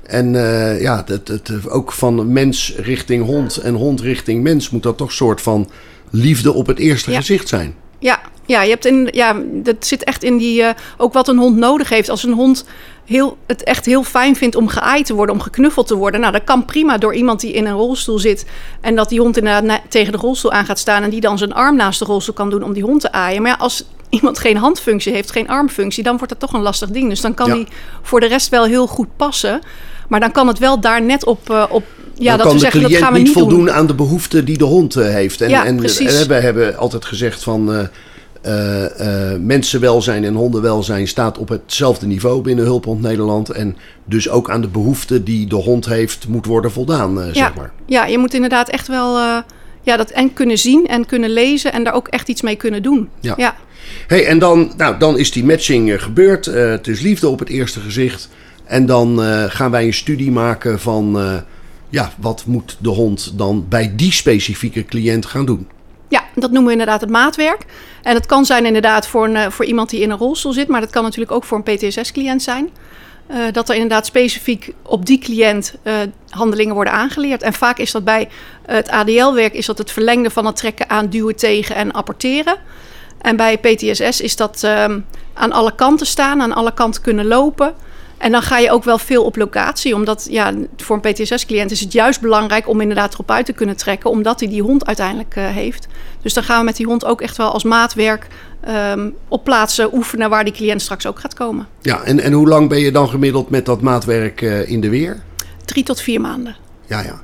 En 0.08 0.36
eh, 0.36 0.82
ja, 0.82 1.04
dat, 1.06 1.28
dat, 1.28 1.70
ook 1.70 1.92
van 1.92 2.32
mens 2.32 2.74
richting 2.78 3.26
hond 3.26 3.58
en 3.58 3.74
hond 3.74 4.02
richting 4.02 4.44
mens 4.44 4.70
moet 4.70 4.84
dat 4.84 4.98
toch 4.98 5.08
een 5.08 5.14
soort 5.14 5.42
van 5.42 5.70
liefde 6.10 6.54
op 6.54 6.68
het 6.68 6.80
eerste 6.80 7.12
Ja. 7.12 7.18
gezicht 7.18 7.48
zijn. 7.48 7.76
Ja, 8.00 8.20
ja, 8.46 8.62
je 8.62 8.70
hebt 8.70 8.86
in, 8.86 9.08
ja, 9.12 9.42
dat 9.54 9.76
zit 9.86 10.04
echt 10.04 10.24
in 10.24 10.38
die, 10.38 10.64
eh, 10.64 10.74
ook 10.98 11.14
wat 11.14 11.28
een 11.28 11.38
hond 11.38 11.58
nodig 11.58 11.90
heeft. 11.90 12.10
Als 12.10 12.24
een 12.24 12.34
hond 12.34 12.66
heel, 13.06 13.38
het 13.48 13.64
echt 13.64 13.86
heel 13.86 14.04
fijn 14.04 14.36
vindt 14.36 14.56
om 14.56 14.68
geaaid 14.68 15.06
te 15.06 15.14
worden, 15.14 15.36
om 15.36 15.42
geknuffeld 15.42 15.88
te 15.88 15.96
worden. 15.96 16.20
Nou, 16.20 16.34
dat 16.34 16.44
kan 16.44 16.66
prima 16.66 16.98
door 16.98 17.16
iemand 17.16 17.40
die 17.40 17.54
in 17.54 17.66
een 17.66 17.74
rolstoel 17.74 18.20
zit. 18.20 18.46
En 18.82 18.96
dat 18.96 19.10
die 19.10 19.20
hond 19.20 19.38
inderdaad 19.38 19.82
tegen 19.90 20.12
de 20.12 20.18
rolstoel 20.18 20.52
aan 20.52 20.66
gaat 20.66 20.80
staan. 20.80 21.04
En 21.04 21.10
die 21.10 21.22
dan 21.22 21.38
zijn 21.38 21.54
arm 21.54 21.76
naast 21.76 22.00
de 22.00 22.06
rolstoel 22.06 22.34
kan 22.34 22.50
doen 22.50 22.64
om 22.64 22.74
die 22.74 22.84
hond 22.84 23.02
te 23.02 23.12
aaien. 23.12 23.42
Maar 23.42 23.52
ja, 23.52 23.58
als 23.58 23.86
iemand 24.20 24.40
geen 24.40 24.58
handfunctie 24.58 25.14
heeft, 25.14 25.32
geen 25.32 25.48
armfunctie, 25.48 26.04
dan 26.04 26.18
wordt 26.18 26.30
dat 26.32 26.40
toch 26.40 26.54
een 26.54 26.62
lastig 26.62 26.90
ding. 26.90 27.10
Dus 27.10 27.22
dan 27.22 27.34
kan 27.34 27.48
Ja. 27.48 27.54
die 27.54 27.68
voor 28.02 28.20
de 28.20 28.28
rest 28.28 28.50
wel 28.50 28.66
heel 28.66 28.88
goed 28.88 29.08
passen. 29.16 29.60
Maar 30.10 30.20
dan 30.20 30.32
kan 30.32 30.48
het 30.48 30.60
wel 30.60 30.80
daar 30.80 31.02
net 31.02 31.26
op. 31.26 31.50
eh, 31.50 31.64
op 31.70 31.84
ja, 32.16 32.30
dan 32.30 32.38
dat 32.38 32.46
kan 32.48 32.48
we 32.48 32.54
de 32.54 32.60
zeggen, 32.60 32.82
dat 32.82 32.90
cliënt 32.90 33.06
gaan 33.06 33.14
we 33.14 33.20
niet 33.20 33.32
voldoen 33.34 33.66
doen. 33.66 33.72
aan 33.72 33.88
de 33.88 33.94
behoeften 33.96 34.46
die 34.46 34.58
de 34.58 34.64
hond 34.64 34.96
eh, 34.96 35.08
heeft. 35.08 35.42
En, 35.42 35.50
Ja, 35.50 35.66
en, 35.66 35.76
precies. 35.76 36.22
en 36.22 36.28
we 36.28 36.34
hebben 36.34 36.78
altijd 36.78 37.06
gezegd 37.06 37.44
van 37.44 37.74
eh, 37.74 37.88
eh, 38.42 39.32
eh, 39.34 39.40
mensenwelzijn 39.42 40.24
en 40.24 40.34
hondenwelzijn 40.36 41.08
staat 41.08 41.38
op 41.38 41.50
hetzelfde 41.50 42.06
niveau 42.08 42.42
binnen 42.42 42.66
Hulphond 42.66 43.02
Nederland. 43.02 43.50
En 43.50 43.78
dus 44.06 44.30
ook 44.30 44.50
aan 44.50 44.62
de 44.62 44.68
behoeften 44.68 45.24
die 45.24 45.48
de 45.48 45.56
hond 45.56 45.86
heeft 45.86 46.28
moet 46.28 46.46
worden 46.46 46.72
voldaan, 46.72 47.22
eh, 47.22 47.28
ja, 47.28 47.34
zeg 47.34 47.56
maar. 47.56 47.72
ja, 47.86 48.06
je 48.06 48.18
moet 48.18 48.34
inderdaad 48.34 48.70
echt 48.70 48.88
wel 48.88 49.18
eh, 49.18 49.38
ja, 49.82 49.98
dat 49.98 50.10
en 50.10 50.34
kunnen 50.34 50.58
zien 50.58 50.88
en 50.88 51.06
kunnen 51.06 51.30
lezen 51.30 51.74
en 51.74 51.84
daar 51.84 51.94
ook 51.94 52.08
echt 52.08 52.28
iets 52.28 52.42
mee 52.42 52.56
kunnen 52.56 52.84
doen. 52.84 53.10
Ja. 53.20 53.34
ja. 53.38 53.56
Hey, 54.08 54.26
en 54.26 54.40
dan, 54.40 54.74
nou, 54.78 54.98
dan 54.98 55.18
is 55.18 55.32
die 55.32 55.46
matching 55.46 55.92
eh, 55.92 56.00
gebeurd. 56.00 56.48
Eh, 56.48 56.70
het 56.70 56.88
is 56.88 57.00
liefde 57.00 57.30
op 57.30 57.40
het 57.40 57.50
eerste 57.50 57.80
gezicht. 57.80 58.30
En 58.66 58.86
dan 58.86 59.24
eh, 59.24 59.44
gaan 59.48 59.72
wij 59.72 59.86
een 59.86 59.94
studie 59.94 60.32
maken 60.32 60.80
van... 60.80 61.18
ja, 61.90 62.12
wat 62.18 62.44
moet 62.46 62.78
de 62.82 62.90
hond 62.90 63.38
dan 63.38 63.66
bij 63.70 63.94
die 63.96 64.12
specifieke 64.12 64.86
cliënt 64.86 65.26
gaan 65.26 65.46
doen? 65.46 65.68
Ja, 66.08 66.24
dat 66.36 66.52
noemen 66.52 66.66
we 66.66 66.72
inderdaad 66.72 67.02
het 67.02 67.10
maatwerk. 67.10 67.66
En 68.04 68.14
dat 68.14 68.26
kan 68.26 68.46
zijn 68.46 68.66
inderdaad 68.66 69.08
voor, 69.08 69.28
een, 69.28 69.52
voor 69.52 69.66
iemand 69.66 69.90
die 69.90 70.02
in 70.02 70.10
een 70.10 70.18
rolstoel 70.18 70.54
zit, 70.54 70.68
maar 70.68 70.82
dat 70.82 70.90
kan 70.90 71.04
natuurlijk 71.04 71.32
ook 71.32 71.44
voor 71.44 71.62
een 71.64 71.76
PTSS-cliënt 71.76 72.42
zijn. 72.42 72.70
dat 73.52 73.70
er 73.70 73.76
inderdaad 73.76 74.06
specifiek 74.06 74.74
op 74.82 75.06
die 75.06 75.20
cliënt 75.20 75.76
handelingen 76.30 76.74
worden 76.74 76.94
aangeleerd. 76.94 77.42
En 77.42 77.54
vaak 77.54 77.78
is 77.78 77.92
dat 77.92 78.04
bij 78.04 78.30
het 78.66 78.90
ADL-werk 78.90 79.54
is 79.54 79.66
dat 79.66 79.78
het 79.78 79.92
verlengde 79.92 80.30
van 80.30 80.46
het 80.46 80.56
trekken 80.56 80.90
aan, 80.90 81.10
duwen 81.10 81.36
tegen 81.36 81.76
en 81.76 81.92
apporteren. 81.92 82.58
En 83.22 83.36
bij 83.36 83.58
PTSS 83.58 84.22
is 84.22 84.36
dat 84.36 84.64
ehm, 84.64 85.00
aan 85.34 85.52
alle 85.52 85.76
kanten 85.76 86.08
staan, 86.08 86.42
aan 86.42 86.54
alle 86.54 86.74
kanten 86.74 87.02
kunnen 87.02 87.26
lopen. 87.26 87.74
En 88.18 88.32
dan 88.32 88.42
ga 88.42 88.58
je 88.58 88.72
ook 88.72 88.84
wel 88.84 88.98
veel 88.98 89.24
op 89.24 89.36
locatie. 89.36 89.96
Omdat 89.96 90.28
ja, 90.30 90.54
voor 90.78 91.00
een 91.02 91.14
PTSS-cliënt 91.14 91.72
is 91.72 91.80
het 91.80 91.94
juist 91.94 92.22
belangrijk 92.22 92.68
om 92.68 92.82
inderdaad 92.82 93.14
erop 93.14 93.32
uit 93.32 93.46
te 93.46 93.54
kunnen 93.54 93.78
trekken. 93.78 94.10
Omdat 94.10 94.40
hij 94.40 94.50
die 94.50 94.62
hond 94.62 94.86
uiteindelijk 94.86 95.36
uh, 95.36 95.48
heeft. 95.48 95.88
Dus 96.22 96.34
dan 96.34 96.44
gaan 96.44 96.60
we 96.60 96.66
met 96.66 96.76
die 96.76 96.86
hond 96.86 97.06
ook 97.06 97.22
echt 97.22 97.38
wel 97.38 97.52
als 97.52 97.64
maatwerk 97.64 98.28
um, 98.68 99.16
op 99.28 99.44
plaatsen 99.44 99.94
oefenen 99.94 100.30
waar 100.30 100.44
die 100.44 100.54
cliënt 100.54 100.82
straks 100.82 101.08
ook 101.08 101.20
gaat 101.20 101.34
komen. 101.34 101.68
Ja, 101.82 102.04
en, 102.04 102.20
en 102.20 102.32
hoe 102.32 102.48
lang 102.48 102.70
ben 102.70 102.80
je 102.80 102.92
dan 102.92 103.10
gemiddeld 103.10 103.50
met 103.50 103.66
dat 103.66 103.82
maatwerk 103.82 104.42
uh, 104.42 104.70
in 104.70 104.82
de 104.82 104.90
weer? 104.90 105.24
Drie 105.66 105.84
tot 105.84 106.02
vier 106.02 106.22
maanden. 106.22 106.56
Ja, 106.86 107.02
ja. 107.02 107.22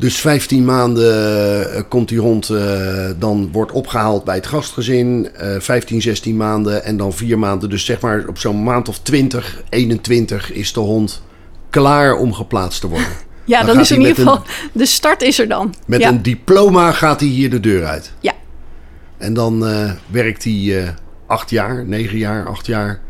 Dus 0.00 0.16
15 0.16 0.64
maanden 0.64 1.74
uh, 1.74 1.80
komt 1.88 2.08
die 2.08 2.20
hond, 2.20 2.48
uh, 2.48 3.10
dan 3.18 3.52
wordt 3.52 3.72
opgehaald 3.72 4.24
bij 4.24 4.34
het 4.34 4.46
gastgezin. 4.46 5.28
15, 5.58 6.02
16 6.02 6.36
maanden 6.36 6.84
en 6.84 6.96
dan 6.96 7.12
vier 7.12 7.38
maanden. 7.38 7.70
Dus 7.70 7.84
zeg 7.84 8.00
maar 8.00 8.24
op 8.26 8.38
zo'n 8.38 8.62
maand 8.62 8.88
of 8.88 8.98
20, 8.98 9.62
21 9.68 10.52
is 10.52 10.72
de 10.72 10.80
hond 10.80 11.22
klaar 11.70 12.14
om 12.14 12.32
geplaatst 12.32 12.80
te 12.80 12.88
worden. 12.88 13.08
Ja, 13.44 13.58
dan, 13.58 13.66
dan 13.66 13.80
is 13.80 13.90
in 13.90 14.00
ieder 14.00 14.14
geval, 14.14 14.34
een, 14.34 14.70
de 14.72 14.86
start 14.86 15.22
is 15.22 15.38
er 15.38 15.48
dan. 15.48 15.74
Met 15.86 16.00
ja. 16.00 16.08
een 16.08 16.22
diploma 16.22 16.92
gaat 16.92 17.20
hij 17.20 17.28
hier 17.28 17.50
de 17.50 17.60
deur 17.60 17.84
uit. 17.84 18.12
Ja. 18.20 18.32
En 19.18 19.34
dan 19.34 19.68
uh, 19.68 19.92
werkt 20.06 20.44
hij 20.44 20.52
uh, 20.52 20.88
acht 21.26 21.50
jaar, 21.50 21.84
negen 21.86 22.18
jaar, 22.18 22.46
acht 22.46 22.66
jaar. 22.66 23.00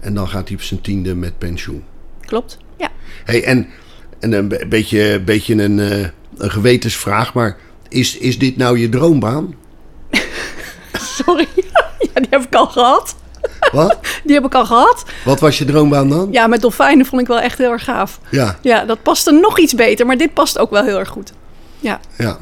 En 0.00 0.14
dan 0.14 0.28
gaat 0.28 0.48
hij 0.48 0.56
op 0.56 0.62
zijn 0.62 0.80
tiende 0.80 1.14
met 1.14 1.38
pensioen. 1.38 1.84
Klopt, 2.20 2.58
ja. 2.76 2.90
Hey, 3.24 3.44
en, 3.44 3.66
en 4.32 4.32
een 4.32 4.68
beetje, 4.68 5.20
beetje 5.24 5.62
een, 5.62 5.78
uh, 5.78 6.06
een 6.36 6.50
gewetensvraag, 6.50 7.34
maar 7.34 7.56
is, 7.88 8.18
is 8.18 8.38
dit 8.38 8.56
nou 8.56 8.78
je 8.78 8.88
droombaan? 8.88 9.54
Sorry, 11.16 11.48
ja, 12.14 12.20
die 12.20 12.26
heb 12.30 12.42
ik 12.42 12.54
al 12.54 12.66
gehad. 12.66 13.16
Wat? 13.72 13.98
Die 14.24 14.34
heb 14.34 14.44
ik 14.44 14.54
al 14.54 14.66
gehad. 14.66 15.04
Wat 15.24 15.40
was 15.40 15.58
je 15.58 15.64
droombaan 15.64 16.08
dan? 16.08 16.28
Ja, 16.30 16.46
met 16.46 16.60
dolfijnen 16.60 17.06
vond 17.06 17.22
ik 17.22 17.26
wel 17.28 17.40
echt 17.40 17.58
heel 17.58 17.70
erg 17.70 17.84
gaaf. 17.84 18.20
Ja. 18.30 18.58
Ja, 18.62 18.84
dat 18.84 19.02
paste 19.02 19.30
nog 19.30 19.58
iets 19.58 19.74
beter, 19.74 20.06
maar 20.06 20.16
dit 20.16 20.34
past 20.34 20.58
ook 20.58 20.70
wel 20.70 20.84
heel 20.84 20.98
erg 20.98 21.08
goed. 21.08 21.32
Ja. 21.78 22.00
Ja. 22.18 22.38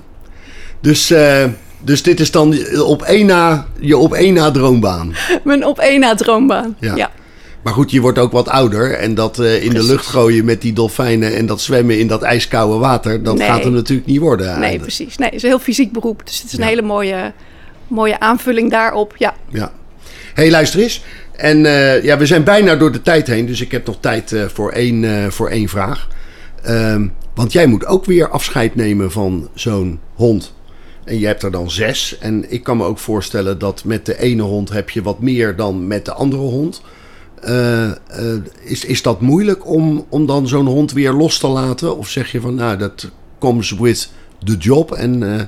Dus, 0.81 1.11
uh, 1.11 1.45
dus 1.81 2.03
dit 2.03 2.21
is 2.21 2.31
dan 2.31 2.57
op 2.79 3.03
één 3.03 3.26
na, 3.26 3.67
je 3.81 3.97
op 3.97 4.12
één 4.12 4.35
na 4.35 4.50
droombaan. 4.50 5.14
Mijn 5.45 5.64
op 5.67 5.79
één 5.79 6.00
na 6.00 6.14
droombaan, 6.14 6.76
ja. 6.81 6.97
ja. 6.97 7.11
Maar 7.64 7.73
goed, 7.73 7.90
je 7.90 8.00
wordt 8.00 8.18
ook 8.18 8.33
wat 8.33 8.49
ouder. 8.49 8.92
En 8.92 9.14
dat 9.14 9.38
uh, 9.38 9.54
in 9.54 9.68
precies. 9.68 9.87
de 9.87 9.92
lucht 9.92 10.06
gooien 10.06 10.44
met 10.44 10.61
die 10.61 10.73
dolfijnen 10.73 11.37
en 11.37 11.47
dat 11.47 11.61
zwemmen 11.61 11.99
in 11.99 12.06
dat 12.06 12.23
ijskoude 12.23 12.78
water, 12.78 13.23
dat 13.23 13.37
nee. 13.37 13.47
gaat 13.47 13.64
hem 13.64 13.73
natuurlijk 13.73 14.09
niet 14.09 14.21
worden. 14.21 14.47
Nee, 14.47 14.54
eigenlijk. 14.54 14.83
precies. 14.83 15.16
Nee, 15.16 15.28
het 15.28 15.37
is 15.37 15.42
een 15.42 15.49
heel 15.49 15.59
fysiek 15.59 15.92
beroep. 15.92 16.23
Dus 16.25 16.38
het 16.38 16.47
is 16.47 16.52
een 16.52 16.59
ja. 16.59 16.68
hele 16.68 16.83
mooie, 16.83 17.33
mooie 17.88 18.21
aanvulling 18.21 18.71
daarop. 18.71 19.14
Ja. 19.18 19.35
ja. 19.49 19.73
hey, 20.35 20.50
luister 20.50 20.80
eens. 20.80 21.02
En 21.37 21.64
uh, 21.64 22.04
ja, 22.04 22.18
we 22.18 22.26
zijn 22.26 22.44
bijna 22.44 22.76
door 22.76 22.92
de 22.92 23.02
tijd 23.02 23.26
heen, 23.26 23.47
dus 23.47 23.61
ik 23.61 23.71
heb 23.71 23.87
nog 23.87 23.97
tijd 24.00 24.30
uh, 24.30 24.44
voor, 24.44 24.71
één, 24.71 25.33
voor 25.33 25.49
één 25.49 25.68
vraag. 25.68 26.09
Um, 26.68 27.12
want 27.35 27.52
jij 27.52 27.66
moet 27.66 27.87
ook 27.87 28.04
weer 28.04 28.28
afscheid 28.28 28.75
nemen 28.75 29.12
van 29.12 29.49
zo'n 29.54 30.00
hond. 30.14 30.54
En 31.04 31.18
je 31.18 31.26
hebt 31.26 31.42
er 31.42 31.50
dan 31.50 31.71
zes. 31.71 32.18
En 32.18 32.52
ik 32.52 32.62
kan 32.62 32.76
me 32.76 32.85
ook 32.85 32.99
voorstellen 32.99 33.59
dat 33.59 33.85
met 33.85 34.06
de 34.06 34.18
ene 34.18 34.42
hond 34.42 34.71
heb 34.71 34.90
je 34.90 35.02
wat 35.02 35.21
meer 35.21 35.56
dan 35.56 35.87
met 35.87 36.04
de 36.04 36.12
andere 36.12 36.42
hond. 36.42 36.83
Uh, 37.48 37.84
uh, 37.88 37.94
is, 38.60 38.84
is 38.84 39.02
dat 39.02 39.20
moeilijk 39.20 39.66
om, 39.66 40.06
om 40.08 40.26
dan 40.26 40.48
zo'n 40.48 40.66
hond 40.66 40.92
weer 40.92 41.12
los 41.12 41.38
te 41.38 41.46
laten? 41.46 41.96
Of 41.96 42.08
zeg 42.08 42.32
je 42.32 42.40
van, 42.40 42.54
nou, 42.54 42.76
dat 42.76 43.10
comes 43.38 43.70
with 43.70 44.11
the 44.44 44.57
job 44.57 44.92
en 44.92 45.22
uh, 45.22 45.40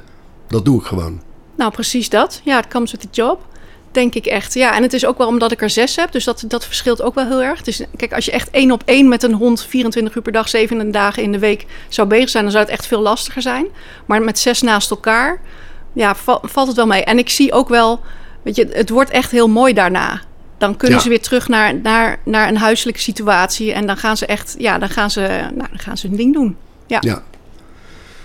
dat 0.48 0.64
doe 0.64 0.80
ik 0.80 0.86
gewoon? 0.86 1.20
Nou, 1.56 1.72
precies 1.72 2.08
dat. 2.08 2.40
Ja, 2.44 2.56
het 2.56 2.68
comes 2.68 2.90
with 2.90 3.00
the 3.00 3.08
job. 3.10 3.46
Denk 3.90 4.14
ik 4.14 4.26
echt. 4.26 4.54
Ja, 4.54 4.76
en 4.76 4.82
het 4.82 4.92
is 4.92 5.06
ook 5.06 5.18
wel 5.18 5.26
omdat 5.26 5.52
ik 5.52 5.62
er 5.62 5.70
zes 5.70 5.96
heb. 5.96 6.12
Dus 6.12 6.24
dat, 6.24 6.44
dat 6.48 6.64
verschilt 6.64 7.02
ook 7.02 7.14
wel 7.14 7.26
heel 7.26 7.42
erg. 7.42 7.62
Dus 7.62 7.82
kijk, 7.96 8.12
als 8.12 8.24
je 8.24 8.30
echt 8.30 8.50
één 8.50 8.70
op 8.70 8.82
één 8.84 9.08
met 9.08 9.22
een 9.22 9.32
hond 9.32 9.62
24 9.62 10.14
uur 10.14 10.22
per 10.22 10.32
dag, 10.32 10.48
7 10.48 10.90
dagen 10.90 11.22
in 11.22 11.32
de 11.32 11.38
week 11.38 11.66
zou 11.88 12.08
bezig 12.08 12.28
zijn, 12.28 12.42
dan 12.42 12.52
zou 12.52 12.64
het 12.64 12.72
echt 12.72 12.86
veel 12.86 13.00
lastiger 13.00 13.42
zijn. 13.42 13.66
Maar 14.06 14.22
met 14.22 14.38
zes 14.38 14.62
naast 14.62 14.90
elkaar, 14.90 15.40
ja, 15.92 16.14
val, 16.14 16.38
valt 16.42 16.66
het 16.66 16.76
wel 16.76 16.86
mee. 16.86 17.04
En 17.04 17.18
ik 17.18 17.28
zie 17.28 17.52
ook 17.52 17.68
wel, 17.68 18.00
weet 18.42 18.56
je, 18.56 18.68
het 18.72 18.90
wordt 18.90 19.10
echt 19.10 19.30
heel 19.30 19.48
mooi 19.48 19.72
daarna. 19.72 20.22
Dan 20.58 20.76
kunnen 20.76 20.96
ja. 20.96 21.02
ze 21.02 21.08
weer 21.08 21.22
terug 21.22 21.48
naar, 21.48 21.74
naar, 21.74 22.18
naar 22.24 22.48
een 22.48 22.56
huiselijke 22.56 23.00
situatie. 23.00 23.72
En 23.72 23.86
dan 23.86 23.96
gaan 23.96 24.16
ze 24.16 24.26
echt, 24.26 24.54
ja, 24.58 24.78
dan 24.78 24.88
gaan 24.88 25.10
ze, 25.10 25.20
nou, 25.54 25.68
dan 25.70 25.78
gaan 25.78 25.96
ze 25.96 26.06
hun 26.06 26.16
ding 26.16 26.32
doen. 26.34 26.56
Ja. 26.86 26.98
ja. 27.00 27.22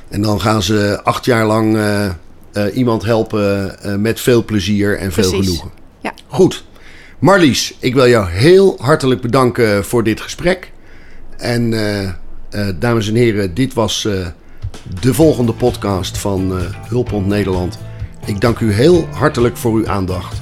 En 0.10 0.22
dan 0.22 0.41
gaan 0.41 0.63
ze 0.63 1.00
acht 1.04 1.26
jaar 1.26 1.46
lang. 1.46 1.76
Uh, 1.76 2.10
uh, 2.54 2.76
iemand 2.76 3.04
helpen 3.04 3.76
uh, 3.86 3.96
met 3.96 4.20
veel 4.20 4.46
plezier 4.46 4.98
en 4.98 5.12
veel 5.12 5.30
genoegen. 5.30 5.70
Ja. 6.00 6.13
Goed. 6.28 6.63
Marlies, 7.20 7.74
ik 7.80 7.94
wil 7.94 8.08
jou 8.08 8.30
heel 8.30 8.78
hartelijk 8.80 9.22
bedanken 9.22 9.86
voor 9.86 10.04
dit 10.04 10.22
gesprek. 10.22 10.72
En 11.38 11.72
dames 12.80 13.08
en 13.08 13.15
heren, 13.15 13.54
dit 13.54 13.74
was 13.74 14.02
de 15.02 15.13
volgende 15.13 15.54
podcast 15.54 16.17
van 16.17 16.60
Hulphond 16.88 17.28
Nederland. 17.28 17.78
Ik 18.26 18.41
dank 18.41 18.60
u 18.60 18.74
heel 18.74 19.08
hartelijk 19.12 19.58
voor 19.58 19.74
uw 19.74 19.88
aandacht. 19.88 20.41